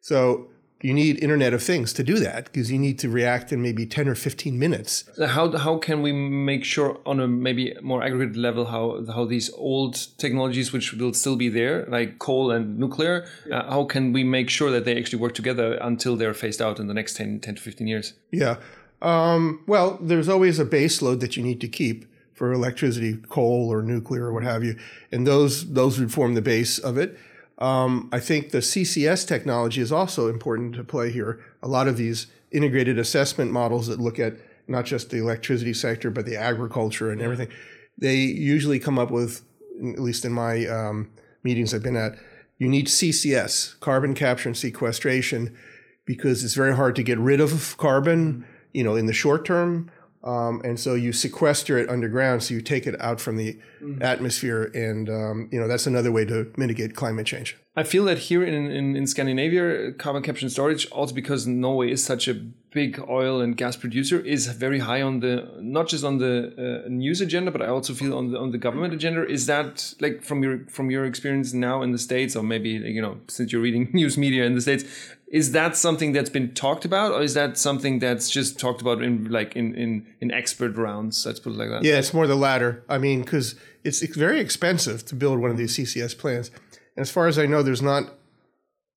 So 0.00 0.48
you 0.82 0.92
need 0.92 1.22
Internet 1.22 1.54
of 1.54 1.62
Things 1.62 1.92
to 1.92 2.02
do 2.02 2.18
that 2.18 2.46
because 2.46 2.72
you 2.72 2.78
need 2.78 2.98
to 2.98 3.08
react 3.08 3.52
in 3.52 3.62
maybe 3.62 3.86
10 3.86 4.08
or 4.08 4.16
15 4.16 4.58
minutes. 4.58 5.08
How, 5.24 5.56
how 5.56 5.78
can 5.78 6.02
we 6.02 6.10
make 6.12 6.64
sure 6.64 6.98
on 7.06 7.20
a 7.20 7.28
maybe 7.28 7.74
more 7.82 8.02
aggregate 8.02 8.36
level 8.36 8.64
how, 8.66 9.04
how 9.14 9.24
these 9.24 9.48
old 9.54 9.94
technologies, 10.18 10.72
which 10.72 10.92
will 10.92 11.14
still 11.14 11.36
be 11.36 11.48
there, 11.48 11.86
like 11.86 12.18
coal 12.18 12.50
and 12.50 12.80
nuclear, 12.80 13.26
uh, 13.52 13.70
how 13.70 13.84
can 13.84 14.12
we 14.12 14.24
make 14.24 14.50
sure 14.50 14.72
that 14.72 14.84
they 14.84 14.98
actually 14.98 15.20
work 15.20 15.34
together 15.34 15.78
until 15.80 16.16
they're 16.16 16.34
phased 16.34 16.60
out 16.60 16.80
in 16.80 16.88
the 16.88 16.94
next 16.94 17.16
10, 17.16 17.40
10 17.40 17.54
to 17.54 17.62
15 17.62 17.86
years? 17.86 18.14
Yeah. 18.32 18.56
Um, 19.00 19.62
well, 19.68 19.98
there's 20.02 20.28
always 20.28 20.58
a 20.58 20.64
base 20.64 21.00
load 21.00 21.20
that 21.20 21.36
you 21.36 21.44
need 21.44 21.60
to 21.60 21.68
keep 21.68 22.06
for 22.34 22.52
electricity, 22.52 23.16
coal 23.28 23.72
or 23.72 23.82
nuclear 23.82 24.26
or 24.26 24.32
what 24.32 24.42
have 24.42 24.64
you. 24.64 24.76
And 25.10 25.26
those, 25.26 25.72
those 25.72 25.98
would 25.98 26.12
form 26.12 26.34
the 26.34 26.42
base 26.42 26.78
of 26.78 26.98
it. 26.98 27.18
Um, 27.58 28.08
I 28.12 28.18
think 28.18 28.50
the 28.50 28.58
CCS 28.58 29.26
technology 29.26 29.80
is 29.80 29.92
also 29.92 30.28
important 30.28 30.74
to 30.74 30.84
play 30.84 31.10
here. 31.10 31.40
A 31.62 31.68
lot 31.68 31.86
of 31.86 31.96
these 31.96 32.26
integrated 32.50 32.98
assessment 32.98 33.52
models 33.52 33.86
that 33.86 34.00
look 34.00 34.18
at 34.18 34.34
not 34.66 34.84
just 34.84 35.10
the 35.10 35.18
electricity 35.18 35.74
sector, 35.74 36.10
but 36.10 36.26
the 36.26 36.36
agriculture 36.36 37.10
and 37.10 37.20
everything, 37.20 37.48
they 37.96 38.16
usually 38.16 38.78
come 38.78 38.98
up 38.98 39.10
with, 39.10 39.42
at 39.80 40.00
least 40.00 40.24
in 40.24 40.32
my 40.32 40.66
um, 40.66 41.10
meetings 41.42 41.72
I've 41.72 41.82
been 41.82 41.96
at, 41.96 42.16
you 42.58 42.68
need 42.68 42.86
CCS, 42.86 43.78
carbon 43.80 44.14
capture 44.14 44.48
and 44.48 44.56
sequestration, 44.56 45.56
because 46.04 46.44
it's 46.44 46.54
very 46.54 46.74
hard 46.74 46.96
to 46.96 47.02
get 47.02 47.18
rid 47.18 47.40
of 47.40 47.76
carbon, 47.76 48.46
you 48.72 48.84
know, 48.84 48.96
in 48.96 49.06
the 49.06 49.12
short 49.12 49.44
term. 49.44 49.90
Um, 50.24 50.62
and 50.64 50.80
so 50.80 50.94
you 50.94 51.12
sequester 51.12 51.76
it 51.76 51.90
underground, 51.90 52.42
so 52.42 52.54
you 52.54 52.62
take 52.62 52.86
it 52.86 52.98
out 52.98 53.20
from 53.20 53.36
the 53.36 53.58
mm. 53.82 54.02
atmosphere, 54.02 54.70
and 54.74 55.10
um, 55.10 55.48
you 55.52 55.60
know 55.60 55.68
that's 55.68 55.86
another 55.86 56.10
way 56.10 56.24
to 56.24 56.50
mitigate 56.56 56.96
climate 56.96 57.26
change. 57.26 57.58
I 57.76 57.82
feel 57.82 58.04
that 58.06 58.18
here 58.18 58.42
in, 58.42 58.70
in, 58.70 58.96
in, 58.96 59.06
Scandinavia, 59.06 59.92
carbon 59.92 60.22
capture 60.22 60.46
and 60.46 60.52
storage, 60.52 60.86
also 60.90 61.14
because 61.14 61.46
Norway 61.46 61.90
is 61.90 62.02
such 62.02 62.26
a 62.26 62.40
big 62.74 63.00
oil 63.08 63.40
and 63.40 63.56
gas 63.56 63.76
producer, 63.76 64.20
is 64.20 64.46
very 64.48 64.80
high 64.80 65.00
on 65.00 65.20
the 65.20 65.48
not 65.60 65.88
just 65.88 66.04
on 66.04 66.18
the 66.18 66.82
uh, 66.84 66.88
news 66.88 67.20
agenda, 67.20 67.50
but 67.50 67.62
I 67.62 67.68
also 67.68 67.94
feel 67.94 68.18
on 68.18 68.32
the 68.32 68.38
on 68.38 68.50
the 68.50 68.58
government 68.58 68.92
agenda. 68.92 69.26
Is 69.26 69.46
that 69.46 69.94
like 70.00 70.22
from 70.22 70.42
your 70.42 70.66
from 70.66 70.90
your 70.90 71.04
experience 71.04 71.54
now 71.54 71.82
in 71.82 71.92
the 71.92 71.98
states, 71.98 72.36
or 72.36 72.42
maybe 72.42 72.70
you 72.70 73.00
know 73.00 73.18
since 73.28 73.52
you're 73.52 73.62
reading 73.62 73.88
news 73.94 74.18
media 74.18 74.44
in 74.44 74.54
the 74.54 74.60
states, 74.60 74.84
is 75.28 75.52
that 75.52 75.76
something 75.76 76.12
that's 76.12 76.30
been 76.30 76.52
talked 76.52 76.84
about 76.84 77.12
or 77.12 77.22
is 77.22 77.34
that 77.34 77.56
something 77.56 77.98
that's 78.00 78.28
just 78.28 78.58
talked 78.58 78.80
about 78.82 79.02
in 79.02 79.30
like 79.30 79.56
in 79.56 79.74
in, 79.74 80.06
in 80.20 80.30
expert 80.30 80.76
rounds 80.76 81.24
let's 81.24 81.40
put 81.40 81.52
it 81.52 81.56
like 81.56 81.70
that? 81.70 81.84
Yeah 81.84 81.98
it's 81.98 82.12
more 82.12 82.26
the 82.26 82.36
latter. 82.36 82.84
I 82.88 82.98
mean 82.98 83.22
because 83.22 83.54
it's, 83.84 84.02
it's 84.02 84.16
very 84.16 84.40
expensive 84.40 85.04
to 85.06 85.14
build 85.14 85.40
one 85.40 85.50
of 85.50 85.56
these 85.56 85.76
ccs 85.76 86.16
plants. 86.16 86.50
And 86.96 87.02
as 87.02 87.10
far 87.10 87.26
as 87.26 87.38
i 87.38 87.46
know 87.46 87.62
there's 87.62 87.82
not 87.82 88.04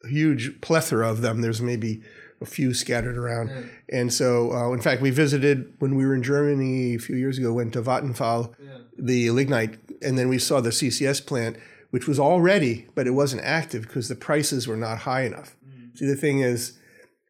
a 0.03 0.07
huge 0.07 0.61
plethora 0.61 1.09
of 1.09 1.21
them. 1.21 1.41
There's 1.41 1.61
maybe 1.61 2.01
a 2.41 2.45
few 2.45 2.73
scattered 2.73 3.17
around 3.17 3.49
yeah. 3.49 3.61
and 3.99 4.13
so 4.13 4.51
uh, 4.51 4.71
in 4.71 4.81
fact 4.81 5.01
we 5.01 5.09
visited 5.09 5.73
when 5.79 5.95
we 5.95 6.05
were 6.05 6.13
in 6.13 6.21
germany 6.21 6.95
a 6.95 6.99
few 6.99 7.15
years 7.15 7.37
ago 7.37 7.51
went 7.51 7.73
to 7.73 7.81
vattenfall 7.81 8.53
yeah. 8.63 8.77
the 8.97 9.31
lignite 9.31 9.77
and 10.01 10.17
then 10.17 10.29
we 10.29 10.37
saw 10.37 10.61
the 10.61 10.69
ccs 10.69 11.25
plant 11.25 11.57
which 11.89 12.07
was 12.07 12.19
all 12.19 12.41
ready 12.41 12.85
but 12.93 13.07
it 13.07 13.11
wasn't 13.11 13.41
active 13.43 13.83
because 13.83 14.07
the 14.07 14.15
prices 14.15 14.67
were 14.67 14.77
not 14.77 14.99
high 14.99 15.23
enough 15.23 15.57
See, 15.97 16.05
the 16.05 16.15
thing 16.15 16.41
is, 16.41 16.77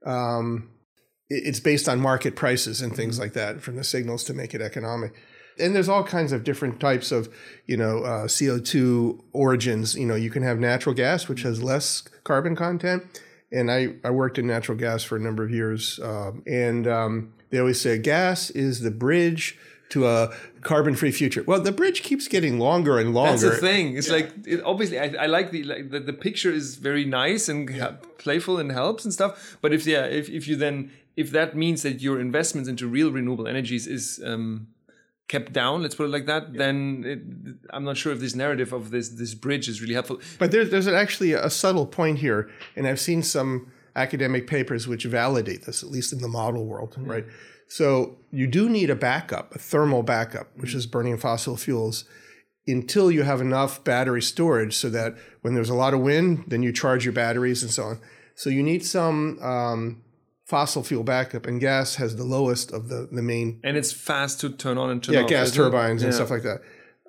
um, 0.06 0.70
it's 1.30 1.62
based 1.62 1.88
on 1.88 2.02
market 2.02 2.36
prices 2.36 2.82
and 2.82 2.94
things 2.94 3.18
like 3.18 3.32
that 3.32 3.62
from 3.62 3.78
the 3.78 3.84
signals 3.84 4.26
to 4.26 4.34
make 4.34 4.54
it 4.54 4.62
economic. 4.62 5.14
And 5.58 5.74
there's 5.74 5.88
all 5.88 6.04
kinds 6.04 6.34
of 6.34 6.44
different 6.44 6.80
types 6.82 7.14
of, 7.14 7.34
you 7.66 7.78
know, 7.78 8.04
uh, 8.04 8.26
CO2 8.26 9.22
origins. 9.32 9.96
You 9.96 10.06
know, 10.06 10.16
you 10.16 10.30
can 10.30 10.44
have 10.44 10.60
natural 10.60 10.94
gas, 10.94 11.30
which 11.30 11.44
has 11.44 11.64
less 11.64 12.02
carbon 12.26 12.58
content. 12.58 13.04
And 13.52 13.72
I, 13.72 13.96
I 14.04 14.10
worked 14.10 14.38
in 14.38 14.48
natural 14.48 14.78
gas 14.78 15.04
for 15.04 15.16
a 15.16 15.20
number 15.20 15.44
of 15.44 15.52
years. 15.52 16.00
Um, 16.04 16.44
and 16.46 16.88
um, 16.88 17.34
they 17.50 17.60
always 17.60 17.80
say 17.80 17.98
gas 17.98 18.50
is 18.50 18.82
the 18.82 18.92
bridge 18.92 19.58
to 19.90 20.08
a 20.08 20.34
carbon 20.62 20.96
free 20.96 21.12
future. 21.12 21.44
Well, 21.48 21.62
the 21.62 21.72
bridge 21.72 22.04
keeps 22.04 22.28
getting 22.28 22.60
longer 22.60 23.00
and 23.00 23.14
longer. 23.14 23.50
That's 23.50 23.62
the 23.62 23.68
thing. 23.68 23.96
It's 23.96 24.08
yeah. 24.08 24.16
like 24.16 24.34
it, 24.46 24.62
obviously 24.64 25.00
I, 25.00 25.24
I, 25.24 25.26
like 25.28 25.52
the 25.52 25.64
like 25.64 25.92
the, 25.92 26.00
the 26.00 26.14
picture 26.14 26.52
is 26.52 26.76
very 26.76 27.06
nice 27.06 27.48
and 27.48 27.70
yeah. 27.70 27.96
playful 28.18 28.60
and 28.60 28.72
helps 28.72 29.06
and 29.06 29.14
stuff. 29.14 29.58
But 29.62 29.74
if 29.74 29.86
yeah, 29.86 30.06
if, 30.06 30.30
if 30.30 30.48
you 30.48 30.56
then 30.56 30.92
if 31.16 31.32
that 31.32 31.56
means 31.56 31.84
that 31.84 32.02
your 32.02 32.20
investments 32.20 32.70
into 32.70 32.88
real 32.88 33.12
renewable 33.12 33.48
energies 33.48 33.88
is 33.88 34.22
um, 34.26 34.68
kept 35.28 35.54
down, 35.54 35.82
let's 35.82 35.96
put 35.96 36.06
it 36.06 36.10
like 36.10 36.26
that, 36.26 36.54
yeah. 36.54 36.58
then 36.58 37.04
it, 37.06 37.70
I'm 37.72 37.84
not 37.84 37.98
sure 37.98 38.14
if 38.14 38.20
this 38.20 38.36
narrative 38.36 38.74
of 38.74 38.92
this 38.92 39.10
this 39.10 39.34
bridge 39.34 39.68
is 39.68 39.82
really 39.82 39.94
helpful. 39.94 40.20
But 40.40 40.52
there's 40.52 40.70
there's 40.70 40.88
actually 40.88 41.34
a 41.34 41.50
subtle 41.50 41.86
point 41.86 42.20
here, 42.20 42.50
and 42.76 42.88
I've 42.88 43.00
seen 43.00 43.24
some 43.24 43.72
academic 43.96 44.48
papers 44.48 44.88
which 44.88 45.06
validate 45.06 45.66
this, 45.66 45.84
at 45.84 45.90
least 45.90 46.14
in 46.14 46.20
the 46.20 46.28
model 46.28 46.66
world, 46.66 46.96
right? 47.00 47.26
So 47.68 48.18
you 48.32 48.48
do 48.48 48.70
need 48.70 48.90
a 48.90 48.96
backup, 48.96 49.54
a 49.54 49.60
thermal 49.60 50.04
backup, 50.04 50.48
which 50.56 50.74
is 50.74 50.86
burning 50.88 51.18
fossil 51.18 51.58
fuels 51.58 52.06
until 52.68 53.12
you 53.12 53.24
have 53.24 53.42
enough 53.42 53.84
battery 53.84 54.22
storage 54.22 54.76
so 54.76 54.90
that 54.90 55.16
when 55.42 55.54
there's 55.54 55.70
a 55.70 55.76
lot 55.76 55.94
of 55.94 56.02
wind, 56.02 56.46
then 56.48 56.64
you 56.64 56.72
charge 56.72 57.06
your 57.06 57.14
batteries 57.14 57.64
and 57.64 57.72
so 57.72 57.84
on. 57.84 58.00
So 58.36 58.50
you 58.50 58.62
need 58.62 58.86
some 58.86 59.40
um, 59.42 60.04
fossil 60.48 60.82
fuel 60.82 61.04
backup, 61.04 61.46
and 61.46 61.60
gas 61.60 61.96
has 61.96 62.16
the 62.16 62.24
lowest 62.24 62.72
of 62.72 62.88
the, 62.88 63.10
the 63.12 63.22
main. 63.22 63.60
And 63.66 63.76
it's 63.76 63.92
fast 63.92 64.40
to 64.42 64.50
turn 64.50 64.78
on 64.78 64.90
and 64.90 65.04
turn 65.04 65.14
yeah, 65.14 65.24
off. 65.24 65.30
Yeah, 65.30 65.44
gas 65.44 65.52
turbines 65.52 66.04
and 66.04 66.14
stuff 66.14 66.32
like 66.32 66.44
that. 66.44 66.62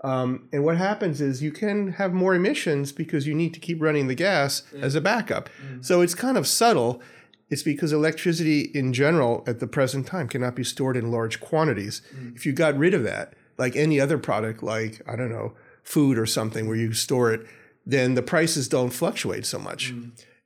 Um, 0.02 0.48
and 0.52 0.64
what 0.64 0.76
happens 0.76 1.20
is 1.20 1.40
you 1.40 1.52
can 1.52 1.92
have 1.92 2.12
more 2.12 2.34
emissions 2.34 2.90
because 2.90 3.28
you 3.28 3.34
need 3.34 3.54
to 3.54 3.60
keep 3.60 3.80
running 3.80 4.08
the 4.08 4.16
gas 4.16 4.64
yeah. 4.74 4.80
as 4.80 4.96
a 4.96 5.00
backup. 5.00 5.48
Mm. 5.64 5.84
So 5.84 6.00
it's 6.00 6.16
kind 6.16 6.36
of 6.36 6.48
subtle. 6.48 7.00
It's 7.48 7.62
because 7.62 7.92
electricity 7.92 8.70
in 8.74 8.92
general 8.92 9.44
at 9.46 9.60
the 9.60 9.66
present 9.68 10.06
time 10.06 10.28
cannot 10.28 10.56
be 10.56 10.64
stored 10.64 10.96
in 10.96 11.10
large 11.12 11.40
quantities. 11.40 12.02
Mm. 12.14 12.34
If 12.34 12.44
you 12.44 12.52
got 12.52 12.76
rid 12.76 12.92
of 12.92 13.04
that, 13.04 13.34
like 13.56 13.76
any 13.76 14.00
other 14.00 14.18
product, 14.18 14.62
like, 14.62 15.00
I 15.06 15.14
don't 15.14 15.30
know, 15.30 15.54
food 15.84 16.18
or 16.18 16.26
something 16.26 16.66
where 16.66 16.76
you 16.76 16.92
store 16.92 17.32
it, 17.32 17.46
then 17.86 18.14
the 18.14 18.22
prices 18.22 18.68
don't 18.68 18.90
fluctuate 18.90 19.46
so 19.46 19.58
much. 19.60 19.92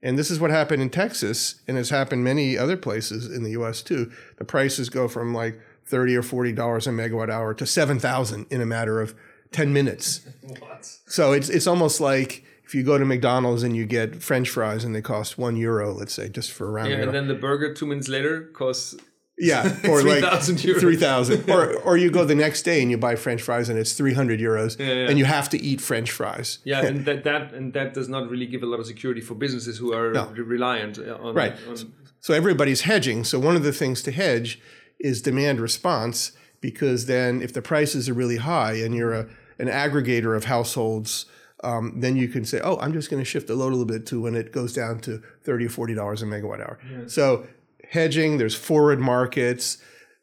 And 0.02 0.18
this 0.18 0.30
is 0.30 0.40
what 0.40 0.50
happened 0.50 0.82
in 0.82 0.90
Texas 0.90 1.60
and 1.68 1.76
has 1.76 1.90
happened 1.90 2.24
many 2.24 2.58
other 2.58 2.76
places 2.76 3.30
in 3.30 3.44
the 3.44 3.50
US 3.52 3.82
too. 3.82 4.10
The 4.36 4.44
prices 4.44 4.90
go 4.90 5.06
from 5.08 5.32
like 5.32 5.60
30 5.86 6.16
or 6.16 6.22
40 6.22 6.52
dollars 6.52 6.86
a 6.86 6.90
megawatt 6.90 7.30
hour 7.30 7.54
to 7.54 7.66
7,000 7.66 8.46
in 8.50 8.60
a 8.60 8.66
matter 8.66 9.00
of 9.00 9.14
10 9.52 9.72
minutes. 9.72 10.20
What? 10.58 10.84
So 11.06 11.32
it's 11.32 11.48
it's 11.48 11.66
almost 11.66 12.00
like 12.00 12.44
if 12.64 12.74
you 12.74 12.82
go 12.82 12.98
to 12.98 13.04
McDonald's 13.04 13.62
and 13.62 13.76
you 13.76 13.86
get 13.86 14.22
French 14.22 14.48
fries 14.50 14.84
and 14.84 14.94
they 14.94 15.02
cost 15.02 15.38
one 15.38 15.56
euro, 15.56 15.92
let's 15.92 16.12
say, 16.14 16.28
just 16.28 16.50
for 16.50 16.66
a 16.66 16.70
round. 16.70 16.90
Yeah, 16.90 17.02
and 17.02 17.12
then 17.14 17.28
the 17.28 17.34
burger 17.34 17.72
two 17.72 17.86
minutes 17.86 18.08
later 18.08 18.50
costs. 18.54 18.96
Yeah, 19.42 19.66
or 19.88 20.00
3, 20.02 20.20
like 20.20 20.40
three 20.40 20.94
thousand, 20.94 21.50
or 21.50 21.74
or 21.80 21.96
you 21.96 22.12
go 22.12 22.24
the 22.24 22.34
next 22.34 22.62
day 22.62 22.80
and 22.80 22.92
you 22.92 22.96
buy 22.96 23.16
French 23.16 23.42
fries 23.42 23.68
and 23.68 23.76
it's 23.76 23.92
three 23.92 24.14
hundred 24.14 24.38
euros, 24.38 24.78
yeah, 24.78 24.86
yeah. 24.86 25.08
and 25.08 25.18
you 25.18 25.24
have 25.24 25.48
to 25.48 25.60
eat 25.60 25.80
French 25.80 26.12
fries. 26.12 26.60
Yeah, 26.62 26.86
and 26.86 27.04
that, 27.06 27.24
that 27.24 27.52
and 27.52 27.72
that 27.72 27.92
does 27.92 28.08
not 28.08 28.30
really 28.30 28.46
give 28.46 28.62
a 28.62 28.66
lot 28.66 28.78
of 28.78 28.86
security 28.86 29.20
for 29.20 29.34
businesses 29.34 29.78
who 29.78 29.92
are 29.92 30.12
no. 30.12 30.28
reliant 30.28 30.96
on 30.98 31.34
right. 31.34 31.54
On, 31.68 31.92
so 32.20 32.32
everybody's 32.32 32.82
hedging. 32.82 33.24
So 33.24 33.40
one 33.40 33.56
of 33.56 33.64
the 33.64 33.72
things 33.72 34.00
to 34.02 34.12
hedge 34.12 34.60
is 35.00 35.20
demand 35.20 35.60
response, 35.60 36.32
because 36.60 37.06
then 37.06 37.42
if 37.42 37.52
the 37.52 37.62
prices 37.62 38.08
are 38.08 38.14
really 38.14 38.36
high 38.36 38.74
and 38.74 38.94
you're 38.94 39.12
a 39.12 39.28
an 39.58 39.66
aggregator 39.68 40.36
of 40.36 40.44
households 40.44 41.26
um, 41.64 42.00
then 42.00 42.16
you 42.16 42.26
can 42.26 42.44
say, 42.44 42.60
oh, 42.62 42.76
I'm 42.78 42.92
just 42.92 43.08
going 43.08 43.20
to 43.22 43.24
shift 43.24 43.46
the 43.46 43.54
load 43.54 43.68
a 43.68 43.76
little 43.76 43.84
bit 43.84 44.04
to 44.06 44.20
when 44.20 44.34
it 44.34 44.50
goes 44.52 44.72
down 44.72 44.98
to 45.02 45.22
30 45.44 45.66
or 45.66 45.68
$40 45.68 45.92
a 45.94 46.26
megawatt 46.26 46.60
hour. 46.60 46.78
Yeah. 46.90 47.06
So 47.06 47.46
hedging, 47.92 48.38
there's 48.38 48.54
forward 48.54 49.00
markets, 49.00 49.76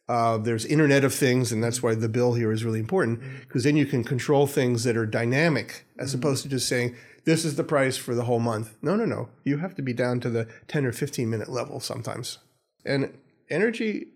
uh, 0.08 0.40
there's 0.40 0.66
Internet 0.66 1.04
of 1.04 1.14
Things, 1.14 1.52
and 1.52 1.64
that's 1.64 1.84
why 1.84 1.94
the 1.94 2.10
bill 2.10 2.34
here 2.34 2.52
is 2.52 2.66
really 2.66 2.80
important 2.80 3.22
because 3.42 3.64
then 3.64 3.78
you 3.78 3.86
can 3.86 4.04
control 4.04 4.48
things 4.48 4.84
that 4.86 4.98
are 4.98 5.06
dynamic 5.06 5.86
as 6.00 6.10
mm-hmm. 6.10 6.20
opposed 6.20 6.42
to 6.44 6.50
just 6.50 6.68
saying, 6.68 6.96
this 7.26 7.46
is 7.46 7.58
the 7.58 7.64
price 7.64 7.96
for 7.96 8.16
the 8.16 8.24
whole 8.24 8.40
month. 8.40 8.76
No, 8.82 8.96
no, 8.96 9.06
no. 9.06 9.30
You 9.44 9.58
have 9.58 9.76
to 9.76 9.84
be 9.84 9.94
down 9.94 10.20
to 10.22 10.32
the 10.32 10.48
10 10.68 10.84
or 10.84 10.92
15 10.92 11.30
minute 11.30 11.48
level 11.48 11.80
sometimes. 11.80 12.40
And 12.84 13.16
energy, 13.52 14.08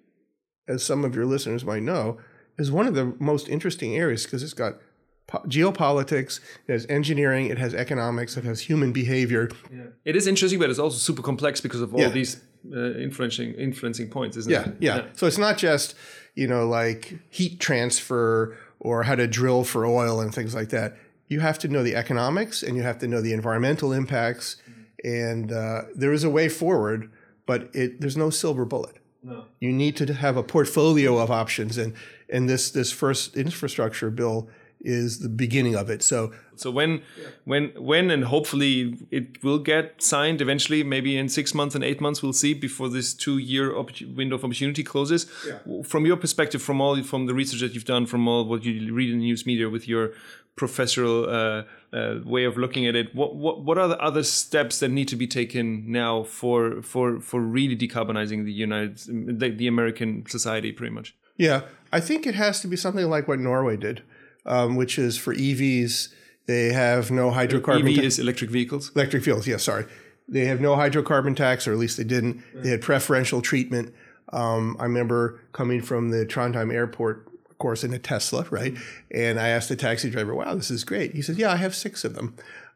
as 0.68 0.84
some 0.84 1.06
of 1.06 1.14
your 1.14 1.28
listeners 1.28 1.64
might 1.64 1.84
know, 1.84 2.18
is 2.58 2.72
one 2.72 2.88
of 2.88 2.96
the 2.96 3.14
most 3.20 3.48
interesting 3.48 3.96
areas 3.96 4.24
because 4.24 4.42
it's 4.42 4.54
got 4.54 4.80
geopolitics, 5.28 6.40
it 6.68 6.72
has 6.72 6.86
engineering, 6.88 7.48
it 7.48 7.58
has 7.58 7.74
economics, 7.74 8.38
it 8.38 8.44
has 8.44 8.62
human 8.62 8.92
behavior. 8.92 9.50
Yeah. 9.72 9.84
It 10.06 10.16
is 10.16 10.28
interesting, 10.28 10.60
but 10.60 10.70
it's 10.70 10.80
also 10.80 10.98
super 10.98 11.22
complex 11.22 11.62
because 11.62 11.82
of 11.82 11.94
all 11.94 12.02
yeah. 12.02 12.10
these 12.10 12.42
uh, 12.72 12.94
influencing 12.96 13.54
influencing 13.54 14.10
points, 14.10 14.38
isn't 14.38 14.52
yeah, 14.52 14.70
it? 14.70 14.76
Yeah, 14.80 14.96
yeah. 14.98 15.06
So 15.14 15.28
it's 15.28 15.38
not 15.38 15.58
just 15.58 15.96
you 16.36 16.48
know 16.48 16.68
like 16.68 17.20
heat 17.30 17.60
transfer 17.60 18.58
or 18.80 19.04
how 19.04 19.16
to 19.16 19.28
drill 19.28 19.64
for 19.64 19.86
oil 19.86 20.20
and 20.20 20.34
things 20.34 20.54
like 20.54 20.70
that. 20.70 20.98
You 21.28 21.40
have 21.40 21.58
to 21.60 21.68
know 21.68 21.84
the 21.84 21.96
economics 21.96 22.62
and 22.62 22.76
you 22.76 22.84
have 22.84 23.00
to 23.00 23.08
know 23.08 23.22
the 23.22 23.34
environmental 23.34 23.92
impacts, 23.92 24.58
and 25.04 25.52
uh, 25.52 25.84
there 25.96 26.14
is 26.14 26.24
a 26.24 26.30
way 26.30 26.50
forward, 26.50 27.12
but 27.46 27.70
it, 27.74 28.02
there's 28.02 28.18
no 28.18 28.30
silver 28.30 28.66
bullet. 28.66 28.98
No. 29.24 29.46
You 29.60 29.72
need 29.72 29.96
to 29.98 30.14
have 30.14 30.36
a 30.36 30.44
portfolio 30.44 31.18
of 31.18 31.32
options, 31.32 31.78
and 31.78 31.94
and 32.30 32.50
this 32.50 32.72
this 32.72 32.92
first 32.92 33.36
infrastructure 33.38 34.10
bill 34.10 34.50
is 34.84 35.20
the 35.20 35.30
beginning 35.30 35.76
of 35.76 35.90
it. 35.90 36.04
So 36.04 36.32
so 36.56 36.70
when 36.70 37.02
when 37.46 37.72
when 37.78 38.12
and 38.12 38.26
hopefully 38.26 38.98
it 39.12 39.44
will 39.44 39.60
get 39.60 40.02
signed 40.02 40.42
eventually, 40.42 40.84
maybe 40.84 41.18
in 41.18 41.30
six 41.30 41.54
months 41.54 41.76
and 41.76 41.84
eight 41.84 42.02
months, 42.02 42.22
we'll 42.22 42.34
see 42.34 42.54
before 42.54 42.90
this 42.90 43.14
two 43.14 43.38
year 43.38 43.76
op- 43.76 44.02
window 44.16 44.36
of 44.36 44.44
opportunity 44.44 44.84
closes. 44.84 45.26
Yeah. 45.48 45.84
From 45.84 46.06
your 46.06 46.18
perspective, 46.18 46.62
from 46.62 46.82
all 46.82 47.02
from 47.04 47.26
the 47.26 47.34
research 47.34 47.62
that 47.62 47.74
you've 47.74 47.86
done, 47.86 48.06
from 48.06 48.28
all 48.28 48.46
what 48.46 48.64
you 48.64 48.94
read 48.94 49.10
in 49.10 49.20
the 49.20 49.26
news 49.26 49.46
media 49.46 49.70
with 49.70 49.88
your 49.88 50.12
professional 50.56 51.28
uh, 51.28 51.64
uh, 51.94 52.20
way 52.24 52.44
of 52.44 52.58
looking 52.58 52.86
at 52.86 52.96
it, 52.96 53.14
what, 53.16 53.36
what 53.36 53.64
what 53.64 53.78
are 53.78 53.88
the 53.88 54.00
other 54.00 54.24
steps 54.24 54.80
that 54.80 54.90
need 54.90 55.08
to 55.08 55.16
be 55.16 55.28
taken 55.28 55.92
now 55.92 56.24
for 56.24 56.82
for 56.82 57.20
for 57.20 57.40
really 57.40 57.76
decarbonizing 57.76 58.46
the 58.46 58.52
United 58.52 59.00
the, 59.40 59.50
the 59.50 59.68
American 59.68 60.26
society, 60.28 60.72
pretty 60.72 60.94
much? 60.94 61.16
Yeah, 61.38 61.62
I 61.92 62.00
think 62.00 62.28
it 62.28 62.36
has 62.36 62.62
to 62.62 62.68
be 62.68 62.76
something 62.76 63.10
like 63.10 63.28
what 63.28 63.40
Norway 63.40 63.78
did, 63.78 64.04
um, 64.46 64.76
which 64.76 64.98
is 64.98 65.18
for 65.18 65.34
EVs, 65.34 66.10
they 66.46 66.74
have 66.74 67.12
no 67.12 67.32
hydrocarbon. 67.32 67.90
EV 67.90 67.96
ta- 67.98 68.02
is 68.04 68.20
electric 68.20 68.50
vehicles. 68.50 68.92
electric 68.96 69.24
vehicles. 69.24 69.48
Yeah, 69.48 69.58
sorry, 69.58 69.86
they 70.28 70.46
have 70.46 70.62
no 70.62 70.76
hydrocarbon 70.76 71.36
tax, 71.36 71.68
or 71.68 71.72
at 71.72 71.78
least 71.78 71.98
they 71.98 72.04
didn't. 72.04 72.44
They 72.54 72.70
had 72.70 72.82
preferential 72.82 73.42
treatment. 73.42 73.94
Um, 74.32 74.76
I 74.80 74.84
remember 74.84 75.40
coming 75.52 75.82
from 75.82 76.10
the 76.10 76.26
Trondheim 76.26 76.74
airport, 76.74 77.28
of 77.50 77.58
course, 77.60 77.84
in 77.84 77.94
a 77.94 78.00
Tesla, 78.00 78.46
right? 78.50 78.76
And 79.12 79.40
I 79.40 79.50
asked 79.50 79.70
the 79.70 79.76
taxi 79.76 80.10
driver, 80.10 80.34
"Wow, 80.34 80.56
this 80.56 80.72
is 80.72 80.84
great." 80.84 81.14
He 81.14 81.22
said, 81.22 81.38
"Yeah, 81.38 81.52
I 81.52 81.58
have 81.58 81.76
six 81.76 82.04
of 82.04 82.16
them." 82.16 82.36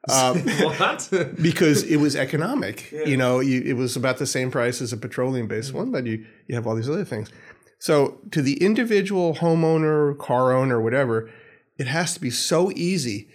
Um, 0.09 0.39
what? 0.77 1.09
because 1.41 1.83
it 1.83 1.97
was 1.97 2.15
economic. 2.15 2.91
You 2.91 3.17
know, 3.17 3.39
you, 3.39 3.61
it 3.61 3.73
was 3.73 3.95
about 3.95 4.17
the 4.17 4.25
same 4.27 4.51
price 4.51 4.81
as 4.81 4.93
a 4.93 4.97
petroleum 4.97 5.47
based 5.47 5.73
one, 5.73 5.91
but 5.91 6.05
you, 6.05 6.25
you 6.47 6.55
have 6.55 6.67
all 6.67 6.75
these 6.75 6.89
other 6.89 7.05
things. 7.05 7.31
So, 7.79 8.19
to 8.31 8.41
the 8.41 8.63
individual 8.63 9.35
homeowner, 9.35 10.17
car 10.17 10.51
owner, 10.53 10.81
whatever, 10.81 11.29
it 11.77 11.87
has 11.87 12.13
to 12.15 12.19
be 12.21 12.29
so 12.29 12.71
easy 12.75 13.27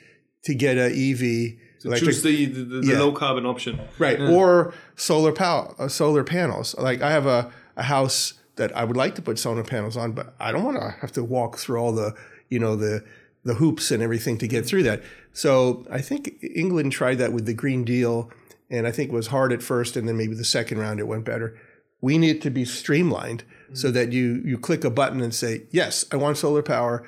to 0.45 0.55
get 0.55 0.77
an 0.79 0.93
EV. 0.93 1.59
electric- 1.85 2.11
Choose 2.11 2.23
the, 2.23 2.47
the, 2.47 2.65
the 2.81 2.87
Yeah. 2.87 2.99
low 3.01 3.13
carbon 3.13 3.45
option. 3.47 3.81
right 3.99 4.21
or 4.21 4.73
solar 4.97 5.33
power 5.33 5.75
uh, 5.79 5.89
solar 5.89 6.23
panels 6.25 6.75
like 6.79 7.03
i 7.03 7.11
have 7.11 7.27
a, 7.27 7.51
a 7.77 7.83
house 7.85 8.35
that 8.57 8.71
i 8.77 8.85
would 8.85 8.97
like 8.97 9.15
to 9.17 9.23
put 9.23 9.37
solar 9.39 9.65
panels 9.65 9.97
on 9.97 10.13
but 10.13 10.35
i 10.39 10.53
don't 10.53 10.63
want 10.65 10.77
to 10.79 10.91
have 11.01 11.11
to 11.13 11.25
walk 11.25 11.59
through 11.59 11.79
all 11.81 11.93
the 11.93 12.15
you 12.51 12.59
know 12.61 12.77
the 12.77 13.03
the 13.45 13.55
hoops 13.55 13.91
and 13.91 14.01
everything 14.03 14.39
to 14.39 14.47
get 14.47 14.65
through 14.65 14.85
that 14.85 15.03
so 15.33 15.85
i 15.91 16.01
think 16.01 16.37
england 16.55 16.93
tried 16.93 17.19
that 17.19 17.33
with 17.33 17.47
the 17.47 17.55
green 17.55 17.83
deal 17.85 18.31
and 18.71 18.87
i 18.87 18.93
think 18.93 19.11
it 19.11 19.15
was 19.15 19.29
hard 19.29 19.53
at 19.53 19.61
first 19.63 19.97
and 19.97 20.07
then 20.09 20.17
maybe 20.17 20.35
the 20.37 20.45
second 20.45 20.79
round 20.79 21.01
it 21.01 21.09
went 21.09 21.25
better 21.25 21.59
we 22.01 22.17
need 22.19 22.41
to 22.43 22.51
be 22.51 22.65
streamlined 22.65 23.43
so 23.73 23.91
that 23.91 24.13
you 24.13 24.41
you 24.45 24.57
click 24.59 24.85
a 24.85 24.91
button 24.91 25.21
and 25.21 25.35
say 25.35 25.63
yes 25.73 26.05
i 26.13 26.17
want 26.17 26.37
solar 26.37 26.63
power 26.63 27.03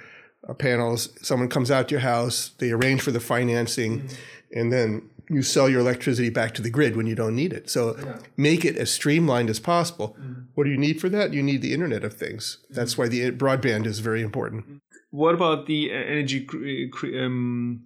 panels 0.52 1.08
someone 1.22 1.48
comes 1.48 1.70
out 1.70 1.88
to 1.88 1.92
your 1.92 2.00
house 2.00 2.50
they 2.58 2.70
arrange 2.70 3.00
for 3.00 3.12
the 3.12 3.20
financing 3.20 4.00
mm-hmm. 4.00 4.58
and 4.58 4.72
then 4.72 5.08
you 5.30 5.42
sell 5.42 5.68
your 5.68 5.80
electricity 5.80 6.28
back 6.28 6.54
to 6.54 6.62
the 6.62 6.70
grid 6.70 6.96
when 6.96 7.06
you 7.06 7.14
don't 7.14 7.34
need 7.34 7.52
it. 7.52 7.70
So 7.70 7.96
make 8.36 8.64
it 8.64 8.76
as 8.76 8.90
streamlined 8.90 9.50
as 9.50 9.60
possible. 9.60 10.16
Mm-hmm. 10.20 10.42
What 10.54 10.64
do 10.64 10.70
you 10.70 10.76
need 10.76 11.00
for 11.00 11.08
that? 11.08 11.32
You 11.32 11.42
need 11.42 11.62
the 11.62 11.72
internet 11.72 12.04
of 12.04 12.14
things. 12.14 12.58
That's 12.70 12.92
mm-hmm. 12.92 13.02
why 13.02 13.08
the 13.08 13.22
eh, 13.24 13.30
broadband 13.30 13.86
is 13.86 14.00
very 14.00 14.22
important. 14.22 14.82
What 15.10 15.34
about 15.34 15.66
the 15.66 15.90
uh, 15.90 15.94
energy 15.94 16.44
cre- 16.44 16.66
eh, 16.66 16.86
cre- 16.90 17.18
um, 17.18 17.84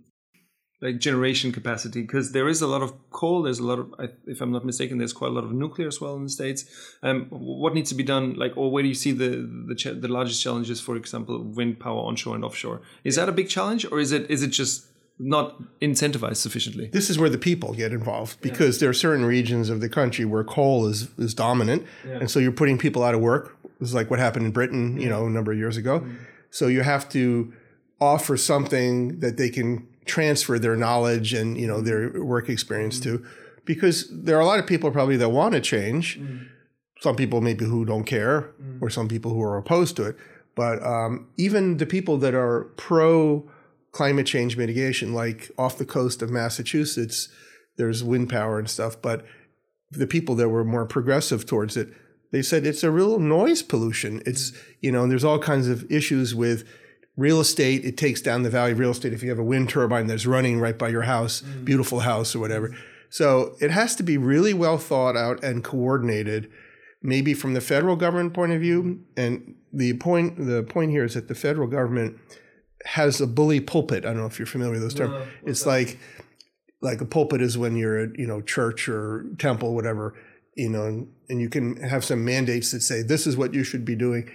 like 0.81 0.99
generation 0.99 1.51
capacity? 1.53 2.03
Because 2.03 2.33
there 2.33 2.49
is 2.49 2.63
a 2.63 2.67
lot 2.67 2.83
of 2.83 2.93
coal. 3.11 3.43
There's 3.43 3.59
a 3.59 3.65
lot 3.65 3.79
of, 3.79 3.93
if 4.27 4.41
I'm 4.41 4.53
not 4.53 4.65
mistaken, 4.65 4.99
there's 4.99 5.13
quite 5.13 5.31
a 5.31 5.35
lot 5.35 5.45
of 5.45 5.53
nuclear 5.53 5.89
as 5.89 6.01
well 6.01 6.15
in 6.17 6.25
the 6.25 6.31
states. 6.31 6.65
Um, 7.03 7.27
what 7.31 7.75
needs 7.75 7.89
to 7.91 7.97
be 7.97 8.05
done? 8.05 8.35
Like, 8.35 8.57
or 8.57 8.71
where 8.71 8.83
do 8.83 8.89
you 8.89 8.95
see 8.95 9.13
the 9.13 9.49
the, 9.69 9.75
ch- 9.75 10.01
the 10.01 10.09
largest 10.09 10.43
challenges? 10.43 10.81
For 10.81 10.97
example, 10.97 11.43
wind 11.43 11.81
power 11.81 12.01
onshore 12.01 12.35
and 12.35 12.45
offshore. 12.45 12.81
Is 13.05 13.17
that 13.17 13.29
a 13.29 13.33
big 13.33 13.49
challenge, 13.49 13.85
or 13.91 13.99
is 13.99 14.13
it 14.13 14.31
is 14.31 14.43
it 14.43 14.49
just 14.49 14.87
not 15.21 15.61
incentivized 15.81 16.37
sufficiently? 16.37 16.87
this 16.93 17.11
is 17.11 17.19
where 17.19 17.29
the 17.29 17.39
people 17.39 17.75
get 17.75 17.93
involved 17.93 18.41
because 18.41 18.79
there 18.79 18.89
are 18.89 18.95
certain 18.95 19.25
regions 19.25 19.69
of 19.69 19.81
the 19.81 19.89
country 19.89 20.25
where 20.25 20.45
coal 20.45 20.87
is 20.87 21.09
is 21.19 21.35
dominant, 21.35 21.85
and 22.05 22.31
so 22.31 22.39
you're 22.39 22.53
putting 22.53 22.79
people 22.79 23.03
out 23.03 23.15
of 23.15 23.21
work. 23.21 23.57
Is 23.81 23.95
like 23.95 24.11
what 24.11 24.19
happened 24.19 24.45
in 24.47 24.53
Britain, 24.53 25.01
you 25.01 25.09
know, 25.09 25.27
a 25.27 25.31
number 25.31 25.53
of 25.53 25.59
years 25.59 25.77
ago. 25.77 26.05
So 26.51 26.67
you 26.67 26.83
have 26.83 27.09
to 27.11 27.53
offer 28.01 28.37
something 28.37 29.21
that 29.21 29.37
they 29.37 29.51
can 29.51 29.87
transfer 30.09 30.59
their 30.59 30.77
knowledge 30.77 31.33
and 31.33 31.57
you 31.59 31.67
know 31.67 31.81
their 31.81 32.23
work 32.25 32.49
experience 32.49 32.99
mm-hmm. 32.99 33.19
to, 33.19 33.27
because 33.65 34.09
there 34.11 34.37
are 34.37 34.41
a 34.41 34.47
lot 34.47 34.59
of 34.59 34.67
people 34.67 34.91
probably 34.91 35.17
that 35.17 35.29
want 35.29 35.55
to 35.55 35.61
change. 35.61 36.19
Mm-hmm. 36.19 36.45
Some 37.01 37.15
people 37.15 37.41
maybe 37.41 37.65
who 37.65 37.85
don't 37.85 38.05
care, 38.05 38.53
mm-hmm. 38.61 38.85
or 38.85 38.91
some 38.91 39.07
people 39.07 39.33
who 39.33 39.43
are 39.43 39.57
opposed 39.57 39.95
to 39.97 40.05
it. 40.05 40.17
But 40.57 40.83
um, 40.83 41.29
even 41.37 41.77
the 41.77 41.87
people 41.87 42.17
that 42.19 42.35
are 42.35 42.65
pro 42.77 43.49
climate 43.93 44.27
change 44.27 44.57
mitigation, 44.57 45.15
like 45.15 45.51
off 45.57 45.79
the 45.79 45.85
coast 45.85 46.21
of 46.21 46.31
Massachusetts, 46.31 47.29
there's 47.77 48.03
wind 48.03 48.29
power 48.29 48.59
and 48.59 48.69
stuff. 48.69 49.01
But 49.01 49.25
the 49.91 50.07
people 50.07 50.35
that 50.35 50.49
were 50.49 50.65
more 50.65 50.85
progressive 50.85 51.47
towards 51.47 51.77
it, 51.77 51.93
they 52.33 52.43
said 52.43 52.67
it's 52.67 52.83
a 52.83 52.91
real 52.91 53.19
noise 53.19 53.63
pollution. 53.63 54.23
It's, 54.27 54.53
you 54.81 54.93
know, 54.93 55.07
there's 55.07 55.25
all 55.25 55.39
kinds 55.39 55.69
of 55.69 55.91
issues 55.91 56.35
with 56.35 56.69
real 57.19 57.41
estate. 57.41 57.85
It 57.85 57.99
takes 57.99 58.23
down 58.23 58.45
the 58.45 58.51
value 58.51 58.73
of 58.73 58.79
real 58.79 58.93
estate 58.93 59.13
if 59.13 59.23
you 59.23 59.29
have 59.29 59.39
a 59.39 59.45
wind 59.45 59.69
turbine 59.69 60.07
that's 60.07 60.25
running 60.25 60.61
right 60.61 60.79
by 60.79 60.89
your 60.89 61.03
house, 61.03 61.43
beautiful 61.43 62.01
house 62.01 62.35
or 62.35 62.39
whatever. 62.39 62.75
So 63.11 63.57
it 63.61 63.71
has 63.71 63.97
to 63.97 64.03
be 64.03 64.17
really 64.17 64.55
well 64.55 64.79
thought 64.79 65.17
out 65.17 65.43
and 65.43 65.65
coordinated, 65.65 66.51
maybe 67.03 67.35
from 67.35 67.55
the 67.55 67.61
federal 67.61 67.97
government 67.97 68.35
point 68.35 68.53
of 68.53 68.61
view. 68.61 69.01
And 69.17 69.57
the 69.73 69.95
point 69.95 70.47
the 70.47 70.63
point 70.63 70.93
here 70.93 71.05
is 71.05 71.15
that 71.15 71.29
the 71.29 71.35
federal 71.35 71.67
government 71.67 72.17
has 72.87 73.21
a 73.21 73.27
bully 73.27 73.61
pulpit. 73.61 74.05
I 74.05 74.09
don't 74.09 74.19
know 74.19 74.27
if 74.27 74.39
you're 74.39 74.47
familiar 74.47 74.75
with 74.75 74.83
those 74.83 74.95
terms. 74.95 75.27
it's 75.45 75.67
like 75.67 75.99
like 76.81 77.01
a 77.01 77.05
pulpit 77.05 77.43
is 77.43 77.59
when 77.59 77.77
you're 77.77 77.99
at 77.99 78.19
you 78.19 78.27
know 78.27 78.41
church 78.41 78.89
or 78.89 79.27
temple 79.39 79.75
whatever 79.75 80.15
you 80.55 80.69
know 80.69 80.85
and, 80.85 81.09
and 81.29 81.41
you 81.41 81.49
can 81.49 81.77
have 81.79 82.05
some 82.05 82.25
mandates 82.25 82.71
that 82.71 82.83
say 82.83 83.03
this 83.03 83.27
is 83.27 83.37
what 83.37 83.53
you 83.53 83.65
should 83.65 83.85
be 83.85 83.97
doing 83.97 84.31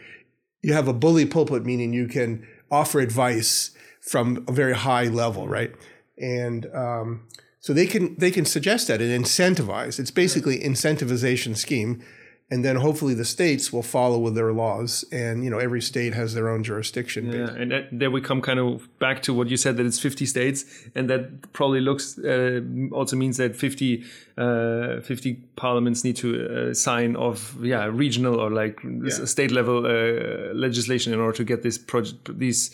you 0.62 0.74
have 0.74 0.89
a 0.89 0.93
bully 0.93 1.26
pulpit 1.26 1.65
meaning 1.65 1.93
you 1.93 2.06
can 2.06 2.46
offer 2.71 2.99
advice 2.99 3.71
from 4.02 4.43
a 4.47 4.52
very 4.52 4.76
high 4.76 5.06
level 5.06 5.47
right? 5.47 5.73
And 6.17 6.67
um, 6.73 7.28
so 7.60 7.73
they 7.73 7.88
can 7.88 8.15
they 8.17 8.32
can 8.32 8.45
suggest 8.45 8.88
that 8.89 9.02
and 9.02 9.26
incentivize. 9.26 9.99
It's 9.99 10.12
basically 10.12 10.60
incentivization 10.60 11.56
scheme 11.56 12.04
and 12.52 12.64
then 12.64 12.76
hopefully 12.76 13.14
the 13.16 13.26
states 13.26 13.72
will 13.74 13.82
follow 13.84 14.20
with 14.20 14.36
their 14.36 14.52
laws 14.54 15.06
and 15.12 15.44
you 15.44 15.50
know 15.50 15.58
every 15.60 15.82
state 15.82 16.14
has 16.14 16.34
their 16.34 16.48
own 16.50 16.62
jurisdiction 16.64 17.32
Yeah, 17.32 17.50
and 17.62 17.72
that, 17.72 17.88
there 17.92 18.12
we 18.12 18.22
come 18.22 18.42
kind 18.42 18.60
of 18.60 18.88
back 19.00 19.22
to 19.24 19.34
what 19.34 19.48
you 19.50 19.58
said 19.58 19.78
that 19.78 19.86
it's 19.86 20.00
50 20.00 20.26
states, 20.26 20.66
and 20.96 21.10
that 21.10 21.52
probably 21.54 21.80
looks 21.82 22.18
uh, 22.20 22.62
also 22.92 23.16
means 23.16 23.38
that 23.38 23.56
50, 23.56 24.04
uh, 24.38 25.02
50 25.02 25.34
parliaments 25.56 26.04
need 26.04 26.16
to 26.18 26.30
uh, 26.70 26.74
sign 26.74 27.16
off, 27.16 27.56
yeah, 27.62 27.86
regional 27.86 28.40
or 28.40 28.50
like 28.52 28.80
s- 29.06 29.30
state 29.32 29.52
level 29.52 29.86
uh, 29.86 30.54
legislation 30.54 31.14
in 31.14 31.20
order 31.20 31.38
to 31.38 31.44
get 31.44 31.62
this 31.64 31.78
project, 31.78 32.38
these 32.40 32.72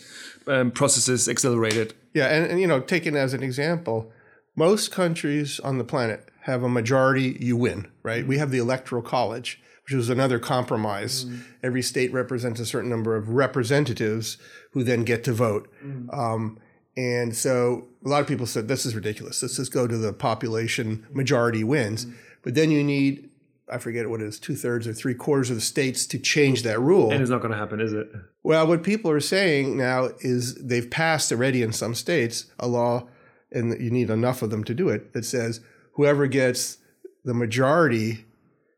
um, 0.48 0.72
processes 0.72 1.28
accelerated. 1.30 1.94
Yeah, 2.14 2.28
and, 2.28 2.52
and 2.52 2.60
you 2.62 2.68
know, 2.68 2.80
taken 2.82 3.16
as 3.16 3.34
an 3.34 3.44
example, 3.44 4.12
most 4.56 4.92
countries 4.92 5.60
on 5.60 5.78
the 5.78 5.84
planet 5.84 6.26
have 6.50 6.64
a 6.64 6.70
majority, 6.70 7.38
you 7.40 7.56
win, 7.56 7.88
right? 8.04 8.26
We 8.26 8.38
have 8.38 8.52
the 8.52 8.58
electoral 8.58 9.02
college, 9.02 9.62
which 9.86 9.94
was 9.94 10.10
another 10.10 10.40
compromise. 10.40 11.26
Mm. 11.26 11.42
Every 11.64 11.82
state 11.82 12.12
represents 12.14 12.60
a 12.60 12.66
certain 12.66 12.90
number 12.90 13.16
of 13.16 13.30
representatives 13.30 14.38
who 14.72 14.84
then 14.84 15.04
get 15.04 15.24
to 15.24 15.34
vote. 15.34 15.68
Mm. 15.84 16.14
Um, 16.14 16.60
and 16.98 17.36
so 17.36 17.88
a 18.06 18.10
lot 18.10 18.22
of 18.22 18.28
people 18.28 18.46
said, 18.46 18.68
this 18.68 18.86
is 18.86 18.96
ridiculous. 18.96 19.42
Let's 19.42 19.58
just 19.58 19.72
go 19.72 19.88
to 19.88 19.98
the 19.98 20.14
population 20.14 21.08
majority 21.12 21.64
wins. 21.64 22.06
Mm. 22.06 22.14
But 22.44 22.56
then 22.56 22.72
you 22.72 22.84
need, 22.84 23.30
I 23.72 23.78
forget 23.78 24.10
what 24.10 24.22
it 24.22 24.28
is, 24.28 24.40
two 24.40 24.56
thirds 24.56 24.88
or 24.88 24.94
three 24.94 25.14
quarters 25.14 25.50
of 25.50 25.56
the 25.56 25.62
states 25.62 26.06
to 26.08 26.20
change 26.20 26.64
that 26.64 26.80
rule. 26.80 27.12
And 27.12 27.22
it's 27.22 27.32
not 27.32 27.42
going 27.42 27.52
to 27.52 27.58
happen, 27.58 27.80
is 27.80 27.94
it? 27.94 28.08
Well, 28.44 28.68
what 28.68 28.84
people 28.84 29.12
are 29.12 29.20
saying 29.20 29.78
now 29.78 30.10
is 30.22 30.56
they've 30.56 30.90
passed 30.90 31.32
already 31.32 31.62
in 31.62 31.74
some 31.74 31.96
states 31.96 32.48
a 32.58 32.68
law, 32.68 33.08
and 33.52 33.80
you 33.82 33.92
need 33.92 34.10
enough 34.10 34.42
of 34.42 34.50
them 34.50 34.64
to 34.66 34.74
do 34.74 34.90
it, 34.90 35.14
that 35.14 35.26
says 35.26 35.62
whoever 36.00 36.28
gets 36.28 36.78
the 37.26 37.34
majority 37.34 38.24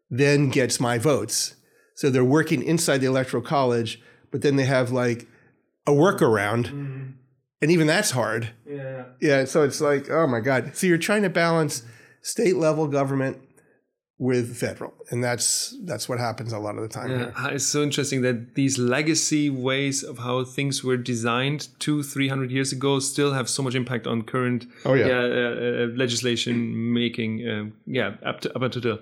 then 0.09 0.49
gets 0.49 0.79
my 0.79 0.97
votes. 0.97 1.53
So 1.93 2.09
they're 2.09 2.25
working 2.25 2.63
inside 2.63 2.97
the 2.97 3.05
electoral 3.05 3.43
college, 3.43 4.01
but 4.31 4.41
then 4.41 4.55
they 4.55 4.65
have 4.65 4.89
like 4.91 5.27
a 5.85 5.91
workaround, 5.91 6.65
mm-hmm. 6.65 7.11
and 7.61 7.71
even 7.71 7.85
that's 7.85 8.09
hard. 8.09 8.49
Yeah. 8.67 9.03
Yeah, 9.21 9.45
so 9.45 9.61
it's 9.61 9.79
like, 9.79 10.09
oh 10.09 10.25
my 10.25 10.39
God. 10.39 10.75
So 10.75 10.87
you're 10.87 10.97
trying 10.97 11.21
to 11.21 11.29
balance 11.29 11.83
state 12.23 12.55
level 12.55 12.87
government 12.87 13.37
with 14.29 14.55
federal, 14.55 14.93
and 15.09 15.23
that's 15.23 15.75
that's 15.89 16.07
what 16.07 16.19
happens 16.19 16.53
a 16.53 16.59
lot 16.59 16.75
of 16.77 16.83
the 16.83 16.87
time. 16.99 17.09
Yeah, 17.09 17.47
it's 17.55 17.65
so 17.65 17.81
interesting 17.81 18.21
that 18.21 18.53
these 18.53 18.77
legacy 18.77 19.49
ways 19.49 20.03
of 20.03 20.19
how 20.19 20.43
things 20.45 20.83
were 20.83 20.95
designed 20.95 21.67
two, 21.79 22.03
three 22.03 22.27
hundred 22.27 22.51
years 22.51 22.71
ago 22.71 22.99
still 22.99 23.33
have 23.33 23.49
so 23.49 23.63
much 23.63 23.73
impact 23.73 24.05
on 24.05 24.21
current 24.21 24.67
Oh, 24.85 24.93
yeah. 24.93 25.07
uh, 25.07 25.09
uh, 25.09 25.87
legislation 26.03 26.93
making. 26.93 27.31
Um, 27.49 27.73
yeah, 27.87 28.09
up 28.23 28.41
to 28.41 28.55
up 28.55 28.61
until 28.61 28.99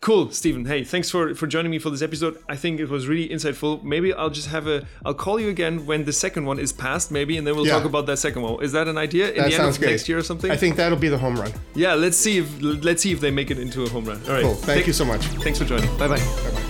Cool, 0.00 0.30
Steven. 0.30 0.64
Hey, 0.64 0.84
thanks 0.84 1.10
for 1.10 1.34
for 1.34 1.48
joining 1.48 1.72
me 1.72 1.80
for 1.80 1.90
this 1.90 2.02
episode. 2.02 2.38
I 2.48 2.54
think 2.54 2.78
it 2.78 2.88
was 2.88 3.08
really 3.08 3.28
insightful. 3.28 3.82
Maybe 3.82 4.14
I'll 4.14 4.30
just 4.30 4.46
have 4.48 4.68
a 4.68 4.86
I'll 5.04 5.12
call 5.12 5.40
you 5.40 5.48
again 5.48 5.86
when 5.86 6.04
the 6.04 6.12
second 6.12 6.44
one 6.46 6.60
is 6.60 6.72
passed, 6.72 7.10
maybe, 7.10 7.36
and 7.36 7.44
then 7.44 7.56
we'll 7.56 7.66
Yeah. 7.66 7.72
talk 7.72 7.84
about 7.84 8.06
that 8.06 8.18
second 8.18 8.42
one. 8.42 8.62
Is 8.62 8.70
that 8.72 8.86
an 8.86 8.96
idea? 8.96 9.30
In 9.30 9.34
That 9.34 9.34
the 9.36 9.42
end 9.46 9.54
sounds 9.54 9.76
of 9.76 9.80
great. 9.82 9.90
next 9.90 10.08
year 10.08 10.18
or 10.18 10.22
something? 10.22 10.52
I 10.52 10.56
think 10.56 10.76
that'll 10.76 10.98
be 10.98 11.08
the 11.08 11.18
home 11.18 11.34
run. 11.34 11.52
yeah, 11.74 11.94
let's 11.94 12.16
see 12.16 12.38
if 12.38 12.48
let's 12.62 13.02
see 13.02 13.10
if 13.10 13.20
they 13.20 13.32
make 13.32 13.50
it 13.50 13.58
into 13.58 13.82
a 13.82 13.88
home 13.88 14.04
run. 14.04 14.20
All 14.28 14.34
right. 14.34 14.44
Cool. 14.44 14.54
Thank 14.54 14.86
you 14.86 14.92
so 14.92 15.04
much. 15.04 15.22
Thanks 15.42 15.58
for 15.58 15.64
joining. 15.64 15.90
Bye 15.98 16.06
bye. 16.08 16.67